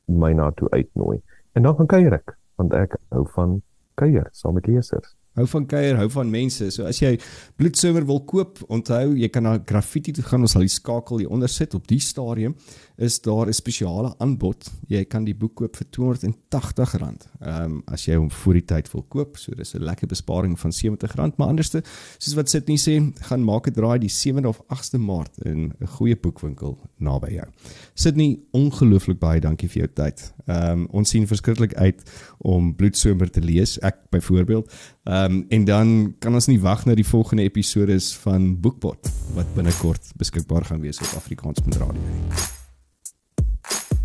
my 0.05 0.33
na 0.33 0.51
toe 0.51 0.69
uitnooi. 0.69 1.21
En 1.57 1.65
dan 1.65 1.75
gaan 1.75 1.89
kuier 1.89 2.13
ek, 2.19 2.35
want 2.61 2.73
ek 2.77 2.97
hou 3.15 3.23
van 3.35 3.61
kuier 3.99 4.27
saam 4.35 4.57
met 4.57 4.67
lesers. 4.69 5.15
Hou 5.39 5.45
van 5.47 5.65
kuier, 5.69 5.95
hou 5.95 6.09
van 6.11 6.31
mense. 6.31 6.65
So 6.73 6.87
as 6.89 6.99
jy 6.99 7.13
bloedsomer 7.59 8.03
wil 8.07 8.19
koop, 8.27 8.59
onthou 8.67 9.13
jy 9.15 9.29
kan 9.31 9.45
na 9.45 9.55
Graffiti 9.65 10.11
toe 10.17 10.25
gaan, 10.25 10.43
ons 10.43 10.55
sal 10.55 10.65
die 10.65 10.73
skakel 10.73 11.21
hier 11.21 11.31
onder 11.31 11.51
sit 11.51 11.75
op 11.77 11.85
die 11.87 12.01
stadium 12.03 12.57
is 12.99 13.21
daar 13.21 13.47
'n 13.47 13.53
spesiale 13.53 14.13
aanbod. 14.17 14.71
Jy 14.87 15.05
kan 15.05 15.23
die 15.23 15.35
boek 15.35 15.55
koop 15.55 15.75
vir 15.75 15.87
R280. 15.87 17.27
Ehm 17.39 17.63
um, 17.63 17.81
as 17.85 18.05
jy 18.05 18.15
hom 18.15 18.31
voor 18.31 18.53
die 18.53 18.65
tyd 18.65 18.91
wil 18.91 19.03
koop, 19.07 19.37
so 19.37 19.55
dis 19.55 19.73
'n 19.73 19.83
lekker 19.83 20.07
besparing 20.07 20.59
van 20.59 20.71
R70, 20.71 21.35
maar 21.37 21.47
anderste, 21.47 21.83
soos 22.17 22.33
wat 22.33 22.49
Sydney 22.49 22.77
sê, 22.77 23.13
gaan 23.21 23.43
maak 23.43 23.67
'n 23.67 23.73
draai 23.73 23.99
die 23.99 24.09
7de 24.09 24.47
of 24.47 24.61
8de 24.67 24.97
Maart 24.97 25.37
in 25.45 25.73
'n 25.79 25.87
goeie 25.87 26.15
boekwinkel 26.15 26.77
naby 26.97 27.33
jou. 27.33 27.47
Sydney, 27.93 28.39
ongelooflik 28.51 29.19
baie 29.19 29.39
dankie 29.39 29.69
vir 29.69 29.81
jou 29.85 29.93
tyd. 29.93 30.33
Ehm 30.45 30.71
um, 30.71 30.87
ons 30.91 31.09
sien 31.09 31.27
verskriklik 31.27 31.73
uit 31.73 32.03
om 32.37 32.75
Bloedsomer 32.75 33.31
te 33.31 33.41
lees, 33.41 33.79
ek 33.79 33.95
byvoorbeeld. 34.09 34.71
Ehm 35.03 35.31
um, 35.31 35.45
en 35.49 35.65
dan 35.65 36.15
kan 36.19 36.33
ons 36.33 36.47
nie 36.47 36.59
wag 36.59 36.85
na 36.85 36.95
die 36.95 37.07
volgende 37.07 37.43
episode 37.43 37.99
van 37.99 38.59
Boekpot 38.59 39.11
wat 39.33 39.55
binnekort 39.55 40.11
beskikbaar 40.17 40.65
gaan 40.65 40.81
wees 40.81 40.99
op 40.99 41.15
Afrikaans.radio 41.15 41.93
nie. 41.93 42.58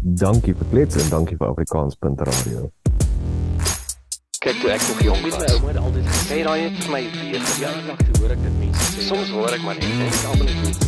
Dankie 0.04 0.52
vir 0.52 0.66
klets 0.68 0.98
en 1.00 1.06
dankie 1.08 1.36
vir 1.40 1.48
Afrikaans.radio. 1.48 2.66
Kyk 4.44 4.58
toe 4.60 4.72
ek 4.74 4.82
nog 4.84 5.00
jong 5.00 5.22
was, 5.24 5.38
ouma 5.54 5.70
het 5.70 5.78
altyd 5.80 6.10
gesê 6.10 6.40
daai 6.44 6.60
het 6.66 6.76
vir 6.82 6.92
my 6.92 7.00
weer 7.14 7.46
ja, 7.62 7.70
nog 7.86 8.02
toe 8.02 8.20
hoor 8.20 8.34
ek 8.36 8.42
dit 8.44 8.58
mense 8.58 8.90
sê. 8.90 9.06
Soms 9.08 9.32
hoor 9.32 9.56
ek 9.56 9.64
maar 9.64 9.80
net 9.80 9.88
en 9.88 10.04
ek 10.04 10.26
almal 10.28 10.52
net 10.60 10.82